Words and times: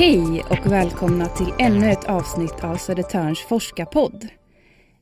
Hej 0.00 0.42
och 0.50 0.72
välkomna 0.72 1.26
till 1.26 1.52
ännu 1.58 1.90
ett 1.90 2.04
avsnitt 2.04 2.64
av 2.64 2.76
Södertörns 2.76 3.40
forskarpodd. 3.40 4.28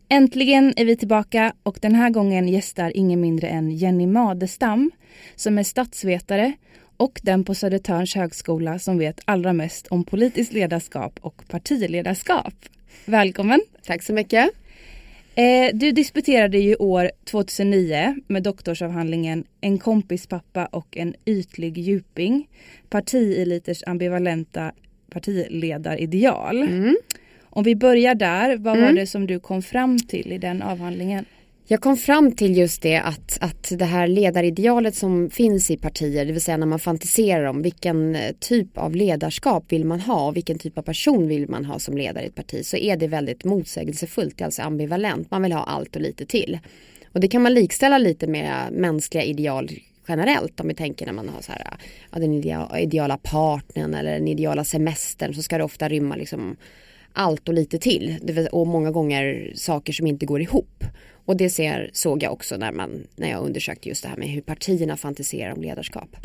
Äntligen 0.09 0.75
är 0.77 0.85
vi 0.85 0.97
tillbaka 0.97 1.53
och 1.63 1.79
den 1.83 1.95
här 1.95 2.11
gången 2.11 2.49
gästar 2.49 2.93
ingen 2.95 3.21
mindre 3.21 3.49
än 3.49 3.71
Jenny 3.71 4.07
Madestam 4.07 4.91
som 5.37 5.59
är 5.59 5.63
statsvetare 5.63 6.53
och 6.97 7.21
den 7.23 7.45
på 7.45 7.55
Södertörns 7.55 8.15
högskola 8.15 8.79
som 8.79 8.99
vet 8.99 9.21
allra 9.25 9.53
mest 9.53 9.87
om 9.87 10.05
politiskt 10.05 10.53
ledarskap 10.53 11.19
och 11.21 11.49
partiledarskap. 11.49 12.55
Välkommen! 13.05 13.61
Tack 13.87 14.03
så 14.03 14.13
mycket. 14.13 14.51
Eh, 15.35 15.71
du 15.75 15.93
disputerade 15.93 16.59
ju 16.59 16.77
år 16.77 17.11
2009 17.25 18.17
med 18.27 18.43
doktorsavhandlingen 18.43 19.45
En 19.61 19.79
kompis 19.79 20.27
pappa 20.27 20.67
och 20.67 20.97
en 20.97 21.15
ytlig 21.27 21.79
djuping. 21.79 22.49
Partieliters 22.89 23.83
ambivalenta 23.87 24.73
partiledarideal. 25.11 26.63
Mm. 26.63 26.97
Om 27.43 27.65
vi 27.65 27.77
börjar 27.77 28.15
där, 28.15 28.57
vad 28.57 28.77
mm. 28.77 28.87
var 28.87 29.01
det 29.01 29.07
som 29.07 29.27
du 29.27 29.41
kom 29.41 29.63
fram 29.63 29.99
till 29.99 30.33
i 30.33 30.39
den 30.39 30.63
avhandlingen? 30.63 31.25
Jag 31.71 31.81
kom 31.81 31.97
fram 31.97 32.33
till 32.33 32.57
just 32.57 32.83
det 32.83 32.97
att, 32.97 33.39
att 33.41 33.73
det 33.79 33.85
här 33.85 34.09
ledaridealet 34.09 34.95
som 34.95 35.31
finns 35.31 35.71
i 35.71 35.77
partier, 35.77 36.25
det 36.25 36.33
vill 36.33 36.43
säga 36.43 36.57
när 36.57 36.67
man 36.67 36.79
fantiserar 36.79 37.45
om 37.45 37.63
vilken 37.63 38.17
eh, 38.17 38.33
typ 38.41 38.79
av 38.79 38.97
ledarskap 38.97 39.73
vill 39.73 39.85
man 39.85 40.01
ha 40.01 40.27
och 40.27 40.37
vilken 40.37 40.59
typ 40.59 40.79
av 40.79 40.83
person 40.83 41.29
vill 41.29 41.49
man 41.49 41.65
ha 41.65 41.79
som 41.79 41.97
ledare 41.97 42.25
i 42.25 42.27
ett 42.27 42.35
parti 42.35 42.67
så 42.67 42.77
är 42.77 42.97
det 42.97 43.07
väldigt 43.07 43.45
motsägelsefullt, 43.45 44.43
alltså 44.43 44.63
ambivalent. 44.63 45.31
Man 45.31 45.43
vill 45.43 45.53
ha 45.53 45.63
allt 45.63 45.97
och 45.97 46.03
lite 46.03 46.27
till. 46.27 46.59
Och 47.13 47.21
det 47.21 47.29
kan 47.29 47.43
man 47.43 47.55
likställa 47.55 47.99
lite 47.99 48.27
med 48.27 48.73
mänskliga 48.73 49.25
ideal 49.25 49.71
generellt 50.09 50.61
om 50.61 50.69
vi 50.69 50.75
tänker 50.75 51.07
när 51.07 51.13
man 51.13 51.29
har 51.29 51.41
så 51.41 51.53
här, 51.53 51.67
ja, 52.13 52.19
den 52.19 52.33
ideala 52.79 53.19
partnern 53.23 53.95
eller 53.95 54.13
den 54.13 54.29
ideala 54.29 54.65
semestern 54.65 55.35
så 55.35 55.43
ska 55.43 55.59
det 55.59 55.65
ofta 55.65 55.89
rymma 55.89 56.17
liksom 56.17 56.57
allt 57.13 57.49
och 57.49 57.55
lite 57.55 57.79
till 57.79 58.49
och 58.53 58.67
många 58.67 58.91
gånger 58.91 59.53
saker 59.55 59.93
som 59.93 60.07
inte 60.07 60.27
går 60.27 60.41
ihop. 60.41 60.85
Och 61.25 61.37
det 61.37 61.51
ser, 61.51 61.91
såg 61.93 62.23
jag 62.23 62.33
också 62.33 62.57
när, 62.57 62.73
man, 62.73 63.07
när 63.17 63.31
jag 63.31 63.45
undersökte 63.45 63.89
just 63.89 64.03
det 64.03 64.09
här 64.09 64.17
med 64.17 64.29
hur 64.29 64.41
partierna 64.41 64.97
fantiserar 64.97 65.53
om 65.53 65.63
ledarskap. 65.63 66.17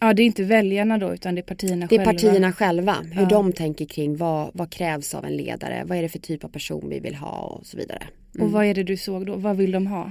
Ja 0.00 0.12
det 0.12 0.22
är 0.22 0.24
inte 0.24 0.44
väljarna 0.44 0.98
då 0.98 1.14
utan 1.14 1.34
det 1.34 1.40
är 1.40 1.42
partierna 1.42 1.88
själva. 1.88 2.04
Det 2.04 2.10
är 2.10 2.12
partierna 2.12 2.52
själva. 2.52 2.96
Hur 3.12 3.22
ja. 3.22 3.28
de 3.28 3.52
tänker 3.52 3.84
kring 3.84 4.16
vad, 4.16 4.50
vad 4.52 4.70
krävs 4.70 5.14
av 5.14 5.24
en 5.24 5.36
ledare. 5.36 5.82
Vad 5.86 5.98
är 5.98 6.02
det 6.02 6.08
för 6.08 6.18
typ 6.18 6.44
av 6.44 6.48
person 6.48 6.88
vi 6.88 7.00
vill 7.00 7.14
ha 7.14 7.38
och 7.38 7.66
så 7.66 7.76
vidare. 7.76 8.02
Mm. 8.38 8.46
Och 8.46 8.52
vad 8.52 8.64
är 8.64 8.74
det 8.74 8.82
du 8.82 8.96
såg 8.96 9.26
då? 9.26 9.36
Vad 9.36 9.56
vill 9.56 9.72
de 9.72 9.86
ha? 9.86 10.10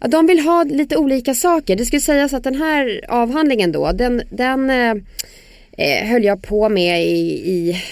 Ja, 0.00 0.08
de 0.08 0.26
vill 0.26 0.40
ha 0.40 0.62
lite 0.62 0.96
olika 0.96 1.34
saker. 1.34 1.76
Det 1.76 1.86
skulle 1.86 2.00
sägas 2.00 2.34
att 2.34 2.44
den 2.44 2.54
här 2.54 3.00
avhandlingen 3.08 3.72
då 3.72 3.92
den, 3.92 4.22
den 4.30 4.70
eh, 4.70 4.94
eh, 5.72 6.06
höll 6.08 6.24
jag 6.24 6.42
på 6.42 6.68
med 6.68 7.06
i, 7.06 7.50
i 7.50 7.82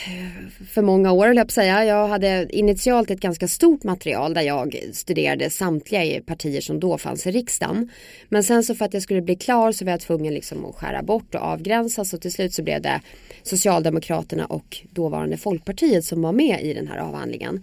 för 0.71 0.83
många 0.83 1.13
år 1.13 1.27
höll 1.27 1.37
jag 1.37 1.47
på 1.47 1.51
att 1.51 1.55
säga. 1.55 1.85
Jag 1.85 2.09
hade 2.09 2.47
initialt 2.51 3.11
ett 3.11 3.21
ganska 3.21 3.49
stort 3.49 3.85
material 3.85 4.35
där 4.35 4.43
jag 4.43 4.81
studerade 4.93 5.51
samtliga 5.51 6.21
partier 6.21 6.61
som 6.61 6.81
då 6.81 6.98
fanns 6.98 7.27
i 7.27 7.31
riksdagen. 7.31 7.91
Men 8.29 8.45
sen 8.45 8.65
så 8.65 8.75
för 8.75 8.85
att 8.85 8.95
jag 8.95 9.03
skulle 9.03 9.23
bli 9.23 9.37
klar 9.37 9.73
så 9.73 9.85
var 9.85 9.93
jag 9.93 10.01
tvungen 10.01 10.35
liksom 10.35 10.65
att 10.65 10.75
skära 10.75 11.03
bort 11.03 11.35
och 11.35 11.41
avgränsa 11.41 12.05
så 12.05 12.19
till 12.19 12.33
slut 12.33 12.55
så 12.55 12.63
blev 12.63 12.83
det 12.83 13.01
Socialdemokraterna 13.43 14.47
och 14.47 14.77
dåvarande 14.91 15.37
Folkpartiet 15.37 16.05
som 16.05 16.23
var 16.23 16.33
med 16.33 16.63
i 16.63 16.75
den 16.75 16.89
här 16.89 16.98
avhandlingen. 16.98 17.63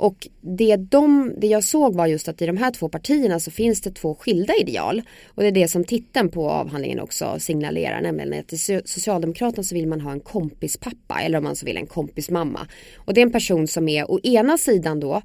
Och 0.00 0.28
det, 0.40 0.76
de, 0.76 1.34
det 1.36 1.46
jag 1.46 1.64
såg 1.64 1.94
var 1.94 2.06
just 2.06 2.28
att 2.28 2.42
i 2.42 2.46
de 2.46 2.56
här 2.56 2.70
två 2.70 2.88
partierna 2.88 3.40
så 3.40 3.50
finns 3.50 3.80
det 3.80 3.90
två 3.90 4.14
skilda 4.14 4.54
ideal. 4.60 5.02
Och 5.28 5.42
det 5.42 5.48
är 5.48 5.52
det 5.52 5.68
som 5.68 5.84
titeln 5.84 6.28
på 6.28 6.50
avhandlingen 6.50 7.00
också 7.00 7.36
signalerar, 7.38 8.00
nämligen 8.00 8.40
att 8.40 8.52
i 8.52 8.58
Socialdemokraterna 8.84 9.62
så 9.62 9.74
vill 9.74 9.86
man 9.86 10.00
ha 10.00 10.12
en 10.12 10.20
kompispappa 10.20 11.20
eller 11.20 11.38
om 11.38 11.44
man 11.44 11.56
så 11.56 11.66
vill 11.66 11.76
en 11.76 11.86
kompismamma. 11.86 12.66
Och 12.96 13.14
det 13.14 13.20
är 13.20 13.26
en 13.26 13.32
person 13.32 13.66
som 13.66 13.88
är 13.88 14.10
å 14.10 14.20
ena 14.22 14.58
sidan 14.58 15.00
då 15.00 15.22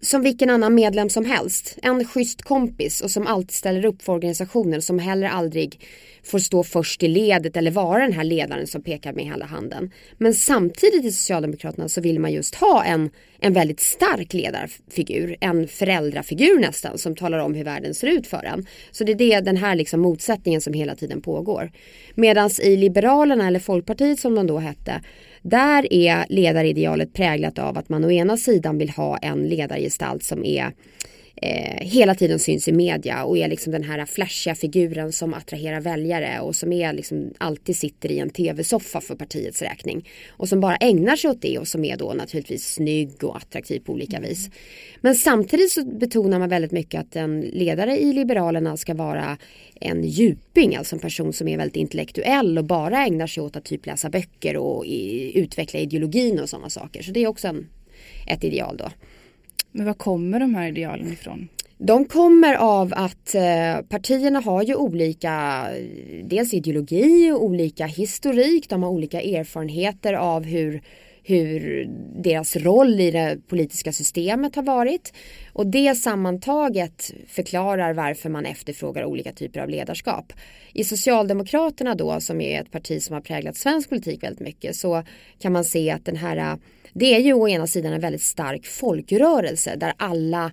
som 0.00 0.22
vilken 0.22 0.50
annan 0.50 0.74
medlem 0.74 1.08
som 1.08 1.24
helst. 1.24 1.78
En 1.82 2.04
schysst 2.04 2.42
kompis 2.42 3.00
och 3.00 3.10
som 3.10 3.26
alltid 3.26 3.50
ställer 3.54 3.84
upp 3.84 4.02
för 4.02 4.12
organisationen 4.12 4.82
som 4.82 4.98
heller 4.98 5.28
aldrig 5.28 5.80
får 6.22 6.38
stå 6.38 6.64
först 6.64 7.02
i 7.02 7.08
ledet 7.08 7.56
eller 7.56 7.70
vara 7.70 8.02
den 8.02 8.12
här 8.12 8.24
ledaren 8.24 8.66
som 8.66 8.82
pekar 8.82 9.12
med 9.12 9.24
hela 9.24 9.46
handen. 9.46 9.90
Men 10.18 10.34
samtidigt 10.34 11.04
i 11.04 11.12
Socialdemokraterna 11.12 11.88
så 11.88 12.00
vill 12.00 12.20
man 12.20 12.32
just 12.32 12.54
ha 12.54 12.84
en, 12.84 13.10
en 13.40 13.52
väldigt 13.52 13.80
stark 13.80 14.32
ledarfigur, 14.32 15.36
en 15.40 15.68
föräldrafigur 15.68 16.60
nästan 16.60 16.98
som 16.98 17.16
talar 17.16 17.38
om 17.38 17.54
hur 17.54 17.64
världen 17.64 17.94
ser 17.94 18.06
ut 18.06 18.26
för 18.26 18.44
en. 18.44 18.66
Så 18.90 19.04
det 19.04 19.12
är 19.12 19.16
det, 19.16 19.40
den 19.40 19.56
här 19.56 19.74
liksom 19.74 20.00
motsättningen 20.00 20.60
som 20.60 20.72
hela 20.72 20.94
tiden 20.94 21.22
pågår. 21.22 21.72
Medan 22.14 22.50
i 22.62 22.76
Liberalerna 22.76 23.46
eller 23.46 23.60
Folkpartiet 23.60 24.20
som 24.20 24.34
de 24.34 24.46
då 24.46 24.58
hette 24.58 25.00
där 25.42 25.92
är 25.92 26.26
ledaridealet 26.28 27.12
präglat 27.12 27.58
av 27.58 27.78
att 27.78 27.88
man 27.88 28.04
å 28.04 28.10
ena 28.10 28.36
sidan 28.36 28.78
vill 28.78 28.90
ha 28.90 29.16
en 29.16 29.48
ledargestalt 29.48 30.24
som 30.24 30.44
är 30.44 30.72
eh, 31.42 31.86
hela 31.86 32.14
tiden 32.14 32.38
syns 32.38 32.68
i 32.68 32.72
media 32.72 33.24
och 33.24 33.38
är 33.38 33.48
liksom 33.48 33.72
den 33.72 33.84
här 33.84 34.06
flashiga 34.06 34.54
figuren 34.54 35.12
som 35.12 35.34
attraherar 35.34 35.80
väljare 35.80 36.40
och 36.40 36.56
som 36.56 36.72
är 36.72 36.92
liksom 36.92 37.34
alltid 37.38 37.76
sitter 37.76 38.10
i 38.10 38.18
en 38.18 38.30
tv-soffa 38.30 39.00
för 39.00 39.14
partiets 39.14 39.62
räkning. 39.62 40.08
Och 40.30 40.48
som 40.48 40.60
bara 40.60 40.76
ägnar 40.76 41.16
sig 41.16 41.30
åt 41.30 41.42
det 41.42 41.58
och 41.58 41.68
som 41.68 41.84
är 41.84 41.96
då 41.96 42.12
naturligtvis 42.12 42.74
snygg 42.74 43.24
och 43.24 43.36
attraktiv 43.36 43.80
på 43.80 43.92
olika 43.92 44.20
vis. 44.20 44.50
Men 45.00 45.14
samtidigt 45.14 45.72
så 45.72 45.84
betonar 45.84 46.38
man 46.38 46.48
väldigt 46.48 46.72
mycket 46.72 47.00
att 47.00 47.16
en 47.16 47.40
ledare 47.40 47.98
i 47.98 48.12
Liberalerna 48.12 48.76
ska 48.76 48.94
vara 48.94 49.38
en 49.80 50.04
djuping, 50.04 50.76
alltså 50.76 50.96
en 50.96 51.00
person 51.00 51.32
som 51.32 51.48
är 51.48 51.58
väldigt 51.58 51.76
intellektuell 51.76 52.58
och 52.58 52.64
bara 52.64 53.06
ägnar 53.06 53.26
sig 53.26 53.42
åt 53.42 53.56
att 53.56 53.64
typ 53.64 53.86
läsa 53.86 54.10
böcker 54.10 54.56
och 54.56 54.86
i, 54.86 55.32
utveckla 55.38 55.80
ideologin 55.80 56.40
och 56.40 56.48
sådana 56.48 56.70
saker. 56.70 57.02
Så 57.02 57.12
det 57.12 57.20
är 57.20 57.26
också 57.26 57.48
en, 57.48 57.68
ett 58.26 58.44
ideal 58.44 58.76
då. 58.76 58.90
Men 59.72 59.86
var 59.86 59.94
kommer 59.94 60.40
de 60.40 60.54
här 60.54 60.68
idealen 60.68 61.12
ifrån? 61.12 61.48
De 61.78 62.04
kommer 62.04 62.54
av 62.54 62.92
att 62.96 63.34
eh, 63.34 63.86
partierna 63.88 64.40
har 64.40 64.62
ju 64.62 64.74
olika, 64.74 65.66
dels 66.24 66.54
ideologi 66.54 67.30
och 67.32 67.44
olika 67.44 67.86
historik. 67.86 68.68
De 68.68 68.82
har 68.82 68.90
olika 68.90 69.20
erfarenheter 69.20 70.14
av 70.14 70.44
hur, 70.44 70.82
hur 71.30 71.84
deras 72.22 72.56
roll 72.56 73.00
i 73.00 73.10
det 73.10 73.38
politiska 73.48 73.92
systemet 73.92 74.56
har 74.56 74.62
varit. 74.62 75.12
Och 75.52 75.66
det 75.66 75.94
sammantaget 75.94 77.12
förklarar 77.28 77.92
varför 77.92 78.28
man 78.28 78.46
efterfrågar 78.46 79.04
olika 79.04 79.32
typer 79.32 79.60
av 79.60 79.68
ledarskap. 79.68 80.32
I 80.72 80.84
Socialdemokraterna 80.84 81.94
då, 81.94 82.20
som 82.20 82.40
är 82.40 82.60
ett 82.60 82.70
parti 82.70 83.02
som 83.02 83.14
har 83.14 83.20
präglat 83.20 83.56
svensk 83.56 83.88
politik 83.88 84.22
väldigt 84.22 84.40
mycket, 84.40 84.76
så 84.76 85.02
kan 85.38 85.52
man 85.52 85.64
se 85.64 85.90
att 85.90 86.04
den 86.04 86.16
här 86.16 86.58
det 86.92 87.14
är 87.14 87.20
ju 87.20 87.32
å 87.32 87.48
ena 87.48 87.66
sidan 87.66 87.92
en 87.92 88.00
väldigt 88.00 88.22
stark 88.22 88.66
folkrörelse 88.66 89.76
där 89.76 89.92
alla 89.96 90.52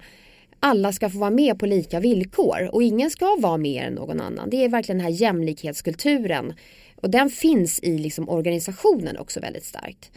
alla 0.60 0.92
ska 0.92 1.10
få 1.10 1.18
vara 1.18 1.30
med 1.30 1.60
på 1.60 1.66
lika 1.66 2.00
villkor 2.00 2.70
och 2.72 2.84
ingen 2.84 3.10
ska 3.10 3.36
vara 3.40 3.58
mer 3.58 3.84
än 3.84 3.94
någon 3.94 4.22
annan. 4.22 4.50
Det 4.50 4.64
är 4.64 4.70
verkligen 4.70 4.98
den 4.98 5.06
här 5.06 5.22
jämlikhetskulturen 5.22 6.54
och 6.96 7.10
den 7.10 7.30
finns 7.30 7.80
i 7.80 7.98
liksom 7.98 8.30
organisationen 8.30 9.18
också 9.18 9.40
väldigt 9.40 9.66
starkt. 9.66 10.12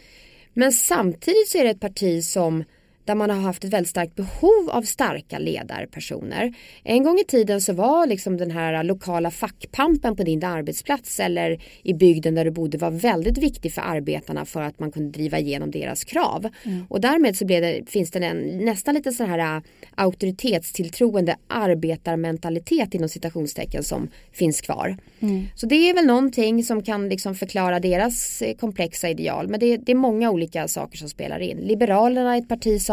Men 0.53 0.71
samtidigt 0.71 1.49
så 1.49 1.57
är 1.57 1.63
det 1.63 1.69
ett 1.69 1.79
parti 1.79 2.23
som 2.23 2.63
där 3.05 3.15
man 3.15 3.29
har 3.29 3.37
haft 3.37 3.63
ett 3.63 3.73
väldigt 3.73 3.89
starkt 3.89 4.15
behov 4.15 4.69
av 4.69 4.81
starka 4.81 5.39
ledarpersoner. 5.39 6.53
En 6.83 7.03
gång 7.03 7.19
i 7.19 7.23
tiden 7.23 7.61
så 7.61 7.73
var 7.73 8.07
liksom 8.07 8.37
den 8.37 8.51
här 8.51 8.83
lokala 8.83 9.31
fackpampen 9.31 10.15
på 10.15 10.23
din 10.23 10.43
arbetsplats 10.43 11.19
eller 11.19 11.63
i 11.83 11.93
bygden 11.93 12.35
där 12.35 12.45
du 12.45 12.51
bodde 12.51 12.77
var 12.77 12.91
väldigt 12.91 13.37
viktig 13.37 13.73
för 13.73 13.81
arbetarna 13.81 14.45
för 14.45 14.61
att 14.61 14.79
man 14.79 14.91
kunde 14.91 15.11
driva 15.11 15.39
igenom 15.39 15.71
deras 15.71 16.03
krav. 16.03 16.49
Mm. 16.63 16.85
Och 16.89 17.01
därmed 17.01 17.37
så 17.37 17.45
blev 17.45 17.61
det, 17.61 17.81
finns 17.89 18.11
det 18.11 18.19
en 18.19 18.65
nästan 18.65 18.95
lite 18.95 19.11
så 19.11 19.23
här 19.23 19.55
äh, 19.57 19.61
auktoritetstilltroende 19.95 21.35
arbetarmentalitet 21.47 22.93
inom 22.93 23.09
citationstecken 23.09 23.83
som 23.83 24.09
finns 24.31 24.61
kvar. 24.61 24.97
Mm. 25.19 25.47
Så 25.55 25.65
det 25.65 25.89
är 25.89 25.93
väl 25.93 26.05
någonting 26.05 26.63
som 26.63 26.83
kan 26.83 27.09
liksom 27.09 27.35
förklara 27.35 27.79
deras 27.79 28.41
eh, 28.41 28.55
komplexa 28.55 29.09
ideal. 29.09 29.47
Men 29.47 29.59
det, 29.59 29.77
det 29.77 29.91
är 29.91 29.95
många 29.95 30.31
olika 30.31 30.67
saker 30.67 30.97
som 30.97 31.09
spelar 31.09 31.39
in. 31.39 31.57
Liberalerna 31.57 32.35
är 32.35 32.39
ett 32.39 32.49
parti 32.49 32.81
som 32.81 32.90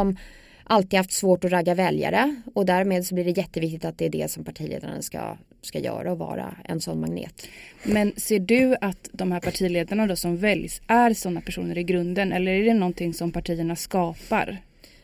alltid 0.64 0.96
haft 0.96 1.12
svårt 1.12 1.44
att 1.44 1.50
ragga 1.50 1.74
väljare 1.74 2.34
och 2.54 2.66
därmed 2.66 3.06
så 3.06 3.14
blir 3.14 3.24
det 3.24 3.30
jätteviktigt 3.30 3.84
att 3.84 3.98
det 3.98 4.04
är 4.04 4.10
det 4.10 4.30
som 4.30 4.44
partiledarna 4.44 5.02
ska, 5.02 5.36
ska 5.62 5.78
göra 5.78 6.12
och 6.12 6.18
vara 6.18 6.56
en 6.64 6.80
sån 6.80 7.00
magnet. 7.00 7.46
Men 7.82 8.12
ser 8.16 8.38
du 8.38 8.76
att 8.80 9.08
de 9.12 9.32
här 9.32 9.40
partiledarna 9.40 10.06
då 10.06 10.16
som 10.16 10.36
väljs 10.36 10.80
är 10.86 11.14
sådana 11.14 11.40
personer 11.40 11.78
i 11.78 11.84
grunden 11.84 12.32
eller 12.32 12.52
är 12.52 12.64
det 12.64 12.74
någonting 12.74 13.14
som 13.14 13.32
partierna 13.32 13.76
skapar? 13.76 14.58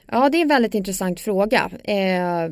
Ja 0.06 0.28
det 0.28 0.38
är 0.38 0.42
en 0.42 0.48
väldigt 0.48 0.74
intressant 0.74 1.20
fråga. 1.20 1.70
Eh, 1.84 2.50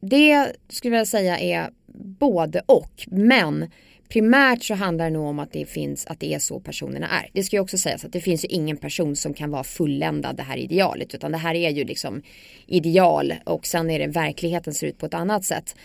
det 0.00 0.52
skulle 0.68 0.96
jag 0.96 1.08
säga 1.08 1.38
är 1.38 1.70
både 2.18 2.62
och 2.66 3.06
men 3.06 3.70
primärt 4.12 4.62
så 4.62 4.74
handlar 4.74 5.04
det 5.04 5.10
nog 5.10 5.26
om 5.26 5.38
att 5.38 5.52
det 5.52 5.66
finns 5.66 6.06
att 6.06 6.20
det 6.20 6.34
är 6.34 6.38
så 6.38 6.60
personerna 6.60 7.08
är. 7.08 7.30
Det 7.32 7.42
ska 7.42 7.56
ju 7.56 7.60
också 7.60 7.78
sägas 7.78 8.04
att 8.04 8.12
det 8.12 8.20
finns 8.20 8.44
ju 8.44 8.48
ingen 8.48 8.76
person 8.76 9.16
som 9.16 9.34
kan 9.34 9.50
vara 9.50 9.64
fulländad 9.64 10.36
det 10.36 10.42
här 10.42 10.56
idealet 10.56 11.14
utan 11.14 11.32
det 11.32 11.38
här 11.38 11.54
är 11.54 11.70
ju 11.70 11.84
liksom 11.84 12.22
ideal 12.66 13.34
och 13.44 13.66
sen 13.66 13.90
är 13.90 13.98
det 13.98 14.06
verkligheten 14.06 14.74
ser 14.74 14.86
ut 14.86 14.98
på 14.98 15.06
ett 15.06 15.14
annat 15.14 15.44
sätt. 15.44 15.76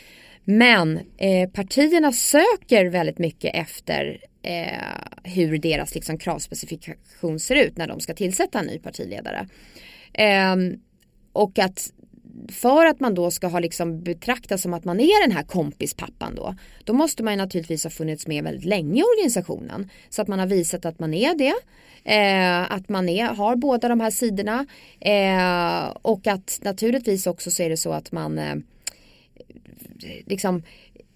Men 0.44 1.00
eh, 1.18 1.50
partierna 1.50 2.12
söker 2.12 2.86
väldigt 2.86 3.20
mycket 3.20 3.56
efter 3.56 4.18
eh, 4.44 5.32
hur 5.34 5.58
deras 5.58 5.96
liksom, 5.96 6.18
kravspecifikation 6.18 7.40
ser 7.40 7.56
ut 7.56 7.78
när 7.78 7.88
de 7.88 8.00
ska 8.00 8.14
tillsätta 8.14 8.60
en 8.60 8.66
ny 8.66 8.80
partiledare. 8.80 9.48
Eh, 10.14 10.56
och 11.34 11.60
att 11.60 11.92
för 12.50 12.86
att 12.86 13.00
man 13.00 13.14
då 13.14 13.32
ska 13.32 13.48
ha 13.48 13.60
liksom 13.60 14.04
betraktas 14.04 14.62
som 14.62 14.74
att 14.74 14.86
man 14.86 15.00
är 15.00 15.28
den 15.28 15.38
här 15.38 15.44
kompispappan 15.44 16.36
då. 16.36 16.56
Då 16.84 16.94
måste 16.94 17.24
man 17.24 17.38
naturligtvis 17.38 17.84
ha 17.84 17.92
funnits 17.92 18.28
med 18.28 18.44
väldigt 18.44 18.66
länge 18.66 19.02
i 19.02 19.04
organisationen. 19.04 19.90
Så 20.10 20.22
att 20.22 20.28
man 20.28 20.40
har 20.40 20.48
visat 20.48 20.86
att 20.86 21.00
man 21.00 21.14
är 21.14 21.36
det. 21.36 21.54
Eh, 22.04 22.72
att 22.72 22.90
man 22.90 23.10
är, 23.10 23.26
har 23.26 23.56
båda 23.56 23.88
de 23.88 24.00
här 24.00 24.12
sidorna. 24.12 24.66
Eh, 25.00 25.98
och 26.02 26.28
att 26.28 26.60
naturligtvis 26.64 27.28
också 27.28 27.52
så 27.52 27.64
är 27.64 27.70
det 27.70 27.78
så 27.78 27.92
att 27.92 28.12
man 28.12 28.38
eh, 28.38 28.56
liksom 30.26 30.64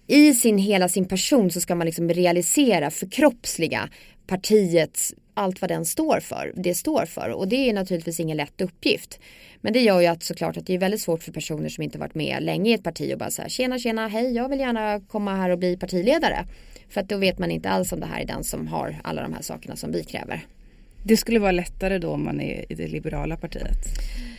i 0.06 0.34
sin 0.34 0.58
hela 0.58 0.88
sin 0.88 1.04
person 1.04 1.50
så 1.50 1.60
ska 1.60 1.74
man 1.74 1.86
liksom 1.86 2.08
realisera, 2.08 2.90
förkroppsliga 2.90 3.88
partiets 4.26 5.14
allt 5.34 5.60
vad 5.60 5.70
den 5.70 5.84
står 5.84 6.20
för, 6.20 6.52
det 6.56 6.74
står 6.74 7.06
för 7.06 7.30
och 7.30 7.48
det 7.48 7.68
är 7.68 7.74
naturligtvis 7.74 8.20
ingen 8.20 8.36
lätt 8.36 8.60
uppgift. 8.60 9.20
Men 9.60 9.72
det 9.72 9.80
gör 9.80 10.00
ju 10.00 10.06
att 10.06 10.22
såklart 10.22 10.56
att 10.56 10.66
det 10.66 10.74
är 10.74 10.78
väldigt 10.78 11.00
svårt 11.00 11.22
för 11.22 11.32
personer 11.32 11.68
som 11.68 11.82
inte 11.82 11.98
varit 11.98 12.14
med 12.14 12.42
länge 12.42 12.70
i 12.70 12.74
ett 12.74 12.82
parti 12.82 13.12
och 13.14 13.18
bara 13.18 13.30
säga 13.30 13.48
tjena 13.48 13.78
tjena 13.78 14.08
hej 14.08 14.32
jag 14.32 14.48
vill 14.48 14.60
gärna 14.60 15.00
komma 15.00 15.36
här 15.36 15.50
och 15.50 15.58
bli 15.58 15.76
partiledare. 15.76 16.46
För 16.88 17.00
att 17.00 17.08
då 17.08 17.16
vet 17.16 17.38
man 17.38 17.50
inte 17.50 17.70
alls 17.70 17.92
om 17.92 18.00
det 18.00 18.06
här 18.06 18.20
är 18.20 18.26
den 18.26 18.44
som 18.44 18.66
har 18.66 18.96
alla 19.04 19.22
de 19.22 19.32
här 19.32 19.42
sakerna 19.42 19.76
som 19.76 19.92
vi 19.92 20.04
kräver. 20.04 20.40
Det 21.04 21.16
skulle 21.16 21.38
vara 21.38 21.52
lättare 21.52 21.98
då 21.98 22.10
om 22.10 22.24
man 22.24 22.40
är 22.40 22.72
i 22.72 22.74
det 22.74 22.86
liberala 22.86 23.36
partiet? 23.36 23.78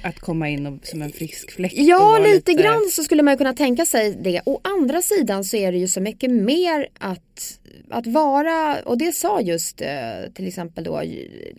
Att 0.03 0.19
komma 0.19 0.49
in 0.49 0.67
och, 0.67 0.85
som 0.87 1.01
en 1.01 1.11
frisk 1.11 1.51
fläkt? 1.51 1.73
Ja, 1.77 2.17
lite, 2.17 2.35
lite 2.35 2.53
grann 2.53 2.89
så 2.91 3.03
skulle 3.03 3.23
man 3.23 3.37
kunna 3.37 3.53
tänka 3.53 3.85
sig 3.85 4.17
det. 4.21 4.41
Å 4.45 4.59
andra 4.63 5.01
sidan 5.01 5.43
så 5.43 5.57
är 5.57 5.71
det 5.71 5.77
ju 5.77 5.87
så 5.87 6.01
mycket 6.01 6.31
mer 6.31 6.87
att, 6.99 7.59
att 7.89 8.07
vara, 8.07 8.81
och 8.85 8.97
det 8.97 9.15
sa 9.15 9.41
just 9.41 9.81
eh, 9.81 9.87
till 10.33 10.47
exempel 10.47 10.83
då 10.83 11.03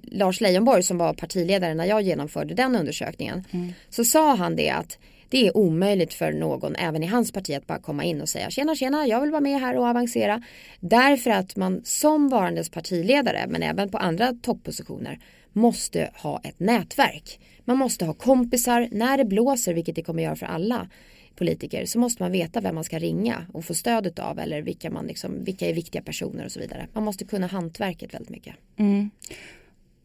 Lars 0.02 0.40
Leijonborg 0.40 0.82
som 0.82 0.98
var 0.98 1.14
partiledare 1.14 1.74
när 1.74 1.84
jag 1.84 2.02
genomförde 2.02 2.54
den 2.54 2.76
undersökningen. 2.76 3.44
Mm. 3.50 3.72
Så 3.90 4.04
sa 4.04 4.34
han 4.34 4.56
det 4.56 4.70
att 4.70 4.98
det 5.28 5.46
är 5.46 5.56
omöjligt 5.56 6.14
för 6.14 6.32
någon, 6.32 6.76
även 6.76 7.02
i 7.02 7.06
hans 7.06 7.32
parti, 7.32 7.50
att 7.50 7.66
bara 7.66 7.78
komma 7.78 8.04
in 8.04 8.20
och 8.20 8.28
säga 8.28 8.50
tjena 8.50 8.74
tjena, 8.74 9.06
jag 9.06 9.20
vill 9.20 9.30
vara 9.30 9.40
med 9.40 9.60
här 9.60 9.76
och 9.76 9.86
avancera. 9.86 10.42
Därför 10.80 11.30
att 11.30 11.56
man 11.56 11.80
som 11.84 12.28
varandes 12.28 12.70
partiledare, 12.70 13.46
men 13.48 13.62
även 13.62 13.90
på 13.90 13.98
andra 13.98 14.32
toppositioner, 14.42 15.18
måste 15.52 16.10
ha 16.14 16.40
ett 16.44 16.60
nätverk. 16.60 17.40
Man 17.64 17.78
måste 17.78 18.04
ha 18.04 18.14
kompisar 18.14 18.88
när 18.90 19.18
det 19.18 19.24
blåser, 19.24 19.74
vilket 19.74 19.94
det 19.94 20.02
kommer 20.02 20.22
göra 20.22 20.36
för 20.36 20.46
alla 20.46 20.88
politiker, 21.36 21.86
så 21.86 21.98
måste 21.98 22.22
man 22.22 22.32
veta 22.32 22.60
vem 22.60 22.74
man 22.74 22.84
ska 22.84 22.98
ringa 22.98 23.46
och 23.52 23.64
få 23.64 23.74
stödet 23.74 24.18
av 24.18 24.38
eller 24.38 24.62
vilka, 24.62 24.90
man 24.90 25.06
liksom, 25.06 25.44
vilka 25.44 25.68
är 25.68 25.74
viktiga 25.74 26.02
personer 26.02 26.44
och 26.44 26.52
så 26.52 26.60
vidare. 26.60 26.86
Man 26.92 27.04
måste 27.04 27.24
kunna 27.24 27.46
hantverket 27.46 28.14
väldigt 28.14 28.30
mycket. 28.30 28.54
Mm. 28.76 29.10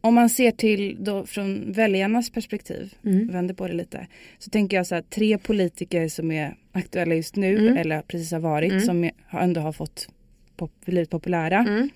Om 0.01 0.15
man 0.15 0.29
ser 0.29 0.51
till 0.51 0.97
då 0.99 1.25
från 1.25 1.71
väljarnas 1.71 2.29
perspektiv, 2.29 2.93
mm. 3.05 3.27
vänder 3.27 3.53
på 3.53 3.67
det 3.67 3.73
lite, 3.73 4.07
så 4.39 4.49
tänker 4.49 4.77
jag 4.77 4.87
så 4.87 4.95
här, 4.95 5.01
tre 5.01 5.37
politiker 5.37 6.07
som 6.07 6.31
är 6.31 6.55
aktuella 6.71 7.15
just 7.15 7.35
nu 7.35 7.57
mm. 7.57 7.77
eller 7.77 8.01
precis 8.01 8.31
har 8.31 8.39
varit 8.39 8.71
mm. 8.71 8.85
som 8.85 9.09
ändå 9.31 9.61
har 9.61 9.73
fått 9.73 10.09
pop, 10.57 10.71
blivit 10.85 11.09
populära 11.09 11.57
mm. 11.57 11.89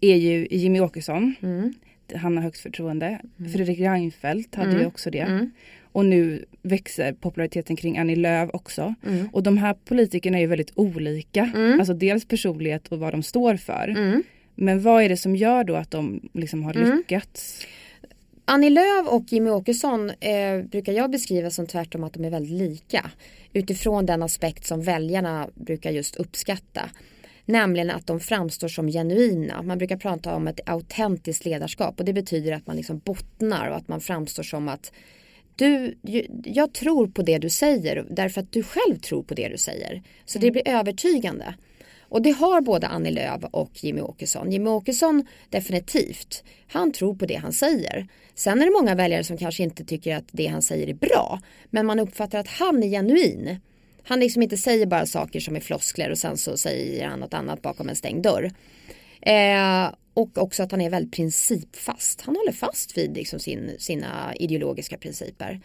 är 0.00 0.16
ju 0.16 0.48
Jimmy 0.50 0.80
Åkesson. 0.80 1.34
Mm. 1.42 1.74
Han 2.16 2.36
har 2.36 2.44
högst 2.44 2.62
förtroende. 2.62 3.20
Mm. 3.38 3.52
Fredrik 3.52 3.80
Reinfeldt 3.80 4.54
hade 4.54 4.80
ju 4.80 4.86
också 4.86 5.10
det. 5.10 5.50
Och 5.92 6.04
nu 6.04 6.44
växer 6.62 7.12
populariteten 7.12 7.76
kring 7.76 7.98
Annie 7.98 8.16
Lööf 8.16 8.50
också. 8.52 8.94
Och 9.32 9.42
de 9.42 9.58
här 9.58 9.74
politikerna 9.84 10.36
är 10.36 10.40
ju 10.40 10.46
väldigt 10.46 10.72
olika. 10.74 11.52
Alltså 11.78 11.94
dels 11.94 12.24
personlighet 12.24 12.88
och 12.88 12.98
vad 12.98 13.14
de 13.14 13.22
står 13.22 13.56
för. 13.56 14.22
Men 14.54 14.82
vad 14.82 15.02
är 15.02 15.08
det 15.08 15.16
som 15.16 15.36
gör 15.36 15.64
då 15.64 15.76
att 15.76 15.90
de 15.90 16.28
liksom 16.32 16.62
har 16.62 16.76
mm. 16.76 16.96
lyckats? 16.96 17.66
Annie 18.44 18.70
Lööf 18.70 19.08
och 19.08 19.24
Jimmy 19.28 19.50
Åkesson 19.50 20.10
eh, 20.10 20.62
brukar 20.70 20.92
jag 20.92 21.10
beskriva 21.10 21.50
som 21.50 21.66
tvärtom 21.66 22.04
att 22.04 22.12
de 22.12 22.24
är 22.24 22.30
väldigt 22.30 22.58
lika. 22.58 23.10
Utifrån 23.52 24.06
den 24.06 24.22
aspekt 24.22 24.66
som 24.66 24.82
väljarna 24.82 25.48
brukar 25.54 25.90
just 25.90 26.16
uppskatta. 26.16 26.90
Nämligen 27.44 27.90
att 27.90 28.06
de 28.06 28.20
framstår 28.20 28.68
som 28.68 28.88
genuina. 28.88 29.62
Man 29.62 29.78
brukar 29.78 29.96
prata 29.96 30.34
om 30.34 30.48
ett 30.48 30.60
autentiskt 30.66 31.44
ledarskap 31.44 31.98
och 31.98 32.04
det 32.04 32.12
betyder 32.12 32.52
att 32.52 32.66
man 32.66 32.76
liksom 32.76 32.98
bottnar 32.98 33.68
och 33.70 33.76
att 33.76 33.88
man 33.88 34.00
framstår 34.00 34.42
som 34.42 34.68
att 34.68 34.92
du, 35.56 35.98
jag 36.44 36.72
tror 36.72 37.06
på 37.06 37.22
det 37.22 37.38
du 37.38 37.50
säger 37.50 38.06
därför 38.10 38.40
att 38.40 38.52
du 38.52 38.62
själv 38.62 38.96
tror 38.96 39.22
på 39.22 39.34
det 39.34 39.48
du 39.48 39.58
säger. 39.58 40.02
Så 40.24 40.38
det 40.38 40.46
mm. 40.46 40.52
blir 40.52 40.68
övertygande. 40.68 41.54
Och 42.10 42.22
det 42.22 42.30
har 42.30 42.60
både 42.60 42.86
Annie 42.86 43.10
Lööf 43.10 43.44
och 43.50 43.84
Jimmy 43.84 44.00
Åkesson. 44.00 44.52
Jimmy 44.52 44.70
Åkesson 44.70 45.26
definitivt. 45.48 46.44
Han 46.66 46.92
tror 46.92 47.14
på 47.14 47.26
det 47.26 47.34
han 47.34 47.52
säger. 47.52 48.08
Sen 48.34 48.60
är 48.60 48.64
det 48.64 48.72
många 48.72 48.94
väljare 48.94 49.24
som 49.24 49.36
kanske 49.36 49.62
inte 49.62 49.84
tycker 49.84 50.16
att 50.16 50.28
det 50.32 50.46
han 50.46 50.62
säger 50.62 50.88
är 50.88 50.94
bra. 50.94 51.40
Men 51.70 51.86
man 51.86 52.00
uppfattar 52.00 52.38
att 52.38 52.48
han 52.48 52.82
är 52.82 52.88
genuin. 52.88 53.60
Han 54.04 54.20
liksom 54.20 54.42
inte 54.42 54.56
säger 54.56 54.86
bara 54.86 55.06
saker 55.06 55.40
som 55.40 55.56
är 55.56 55.60
floskler 55.60 56.10
och 56.10 56.18
sen 56.18 56.36
så 56.36 56.56
säger 56.56 57.06
han 57.06 57.20
något 57.20 57.34
annat 57.34 57.62
bakom 57.62 57.88
en 57.88 57.96
stängd 57.96 58.22
dörr. 58.22 58.50
Eh, 59.22 59.94
och 60.14 60.38
också 60.38 60.62
att 60.62 60.70
han 60.70 60.80
är 60.80 60.90
väldigt 60.90 61.12
principfast. 61.12 62.20
Han 62.20 62.36
håller 62.36 62.52
fast 62.52 62.98
vid 62.98 63.14
liksom 63.16 63.40
sin, 63.40 63.76
sina 63.78 64.34
ideologiska 64.36 64.96
principer. 64.98 65.60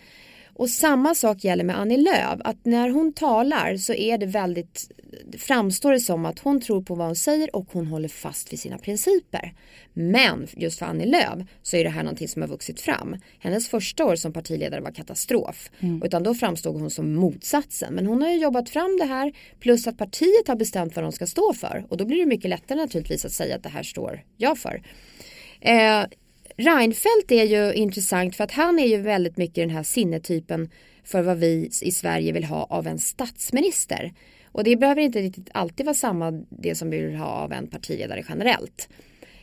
Och 0.56 0.70
samma 0.70 1.16
sak 1.16 1.44
gäller 1.44 1.64
med 1.64 1.80
Annie 1.80 1.98
Lööf. 1.98 2.40
Att 2.44 2.66
när 2.66 2.90
hon 2.90 3.14
talar 3.14 3.78
så 3.78 3.94
är 3.94 4.18
det 4.18 4.26
väldigt 4.26 4.92
framstår 5.38 5.92
det 5.92 6.00
som 6.00 6.26
att 6.26 6.40
hon 6.40 6.62
tror 6.62 6.82
på 6.82 6.96
vad 6.96 7.08
hon 7.08 7.16
säger 7.16 7.56
och 7.56 7.68
hon 7.72 7.88
håller 7.88 8.08
fast 8.08 8.54
vid 8.54 8.60
sina 8.60 8.78
principer. 8.78 9.54
Men 9.94 10.48
just 10.52 10.80
för 10.80 10.86
Annie 10.86 11.06
Lööf 11.06 11.48
så 11.62 11.78
är 11.78 11.84
det 11.84 11.90
här 11.90 12.04
någonting 12.04 12.28
som 12.28 12.42
har 12.42 12.50
vuxit 12.50 12.82
fram. 12.82 13.16
Hennes 13.40 13.70
första 13.70 14.06
år 14.06 14.16
som 14.16 14.34
partiledare 14.34 14.82
var 14.82 14.92
katastrof. 14.92 15.70
Mm. 15.80 16.02
Utan 16.04 16.24
då 16.24 16.36
framstod 16.36 16.80
hon 16.82 16.90
som 16.90 17.16
motsatsen. 17.16 17.94
Men 17.94 18.06
hon 18.06 18.22
har 18.22 18.30
ju 18.30 18.38
jobbat 18.38 18.70
fram 18.70 18.98
det 19.00 19.06
här 19.06 19.34
plus 19.60 19.88
att 19.88 19.98
partiet 19.98 20.48
har 20.48 20.56
bestämt 20.56 20.96
vad 20.96 21.06
de 21.06 21.12
ska 21.12 21.28
stå 21.28 21.54
för. 21.54 21.86
Och 21.90 21.98
då 21.98 22.06
blir 22.06 22.18
det 22.18 22.26
mycket 22.26 22.50
lättare 22.50 22.78
naturligtvis 22.80 23.26
att 23.26 23.32
säga 23.32 23.56
att 23.56 23.64
det 23.64 23.70
här 23.70 23.84
står 23.84 24.24
jag 24.38 24.58
för. 24.58 24.82
Eh, 25.62 26.04
Reinfeldt 26.58 27.32
är 27.32 27.44
ju 27.44 27.74
intressant 27.74 28.36
för 28.36 28.44
att 28.44 28.52
han 28.52 28.80
är 28.80 28.88
ju 28.88 28.98
väldigt 28.98 29.38
mycket 29.38 29.56
den 29.56 29.70
här 29.70 29.84
sinnetypen 29.84 30.70
för 31.04 31.22
vad 31.22 31.38
vi 31.38 31.70
i 31.82 31.92
Sverige 31.92 32.32
vill 32.32 32.44
ha 32.44 32.64
av 32.64 32.88
en 32.88 33.00
statsminister. 33.00 34.14
Och 34.52 34.64
det 34.64 34.76
behöver 34.76 35.02
inte 35.02 35.22
riktigt 35.22 35.50
alltid 35.54 35.86
vara 35.86 35.94
samma 35.94 36.32
det 36.50 36.76
som 36.76 36.90
vi 36.90 37.02
vill 37.02 37.16
ha 37.16 37.26
av 37.26 37.52
en 37.52 37.68
partiledare 37.68 38.24
generellt. 38.30 38.90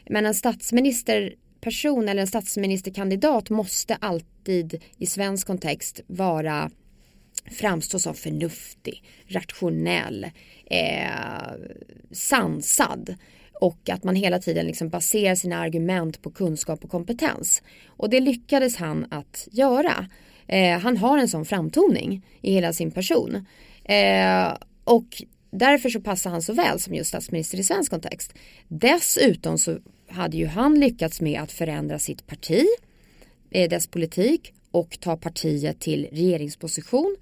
Men 0.08 0.26
en 0.26 0.34
statsministerperson 0.34 2.08
eller 2.08 2.20
en 2.20 2.26
statsministerkandidat 2.26 3.50
måste 3.50 3.94
alltid 3.94 4.82
i 4.98 5.06
svensk 5.06 5.46
kontext 5.46 6.00
vara 6.06 6.70
framstå 7.50 7.98
som 7.98 8.14
förnuftig, 8.14 9.02
rationell, 9.26 10.30
eh, 10.66 11.52
sansad 12.10 13.16
och 13.62 13.88
att 13.90 14.04
man 14.04 14.16
hela 14.16 14.38
tiden 14.38 14.66
liksom 14.66 14.88
baserar 14.88 15.34
sina 15.34 15.58
argument 15.58 16.22
på 16.22 16.30
kunskap 16.30 16.84
och 16.84 16.90
kompetens. 16.90 17.62
Och 17.86 18.10
det 18.10 18.20
lyckades 18.20 18.76
han 18.76 19.06
att 19.10 19.48
göra. 19.50 20.08
Eh, 20.46 20.78
han 20.78 20.96
har 20.96 21.18
en 21.18 21.28
sån 21.28 21.44
framtoning 21.44 22.26
i 22.40 22.52
hela 22.52 22.72
sin 22.72 22.90
person. 22.90 23.46
Eh, 23.84 24.56
och 24.84 25.22
därför 25.50 25.88
så 25.88 26.00
passar 26.00 26.30
han 26.30 26.42
så 26.42 26.52
väl 26.52 26.80
som 26.80 26.94
just 26.94 27.08
statsminister 27.08 27.58
i 27.58 27.64
svensk 27.64 27.90
kontext. 27.90 28.34
Dessutom 28.68 29.58
så 29.58 29.78
hade 30.08 30.36
ju 30.36 30.46
han 30.46 30.80
lyckats 30.80 31.20
med 31.20 31.40
att 31.40 31.52
förändra 31.52 31.98
sitt 31.98 32.26
parti, 32.26 32.66
eh, 33.50 33.68
dess 33.68 33.86
politik 33.86 34.52
och 34.70 35.00
ta 35.00 35.16
partiet 35.16 35.80
till 35.80 36.08
regeringsposition 36.12 37.16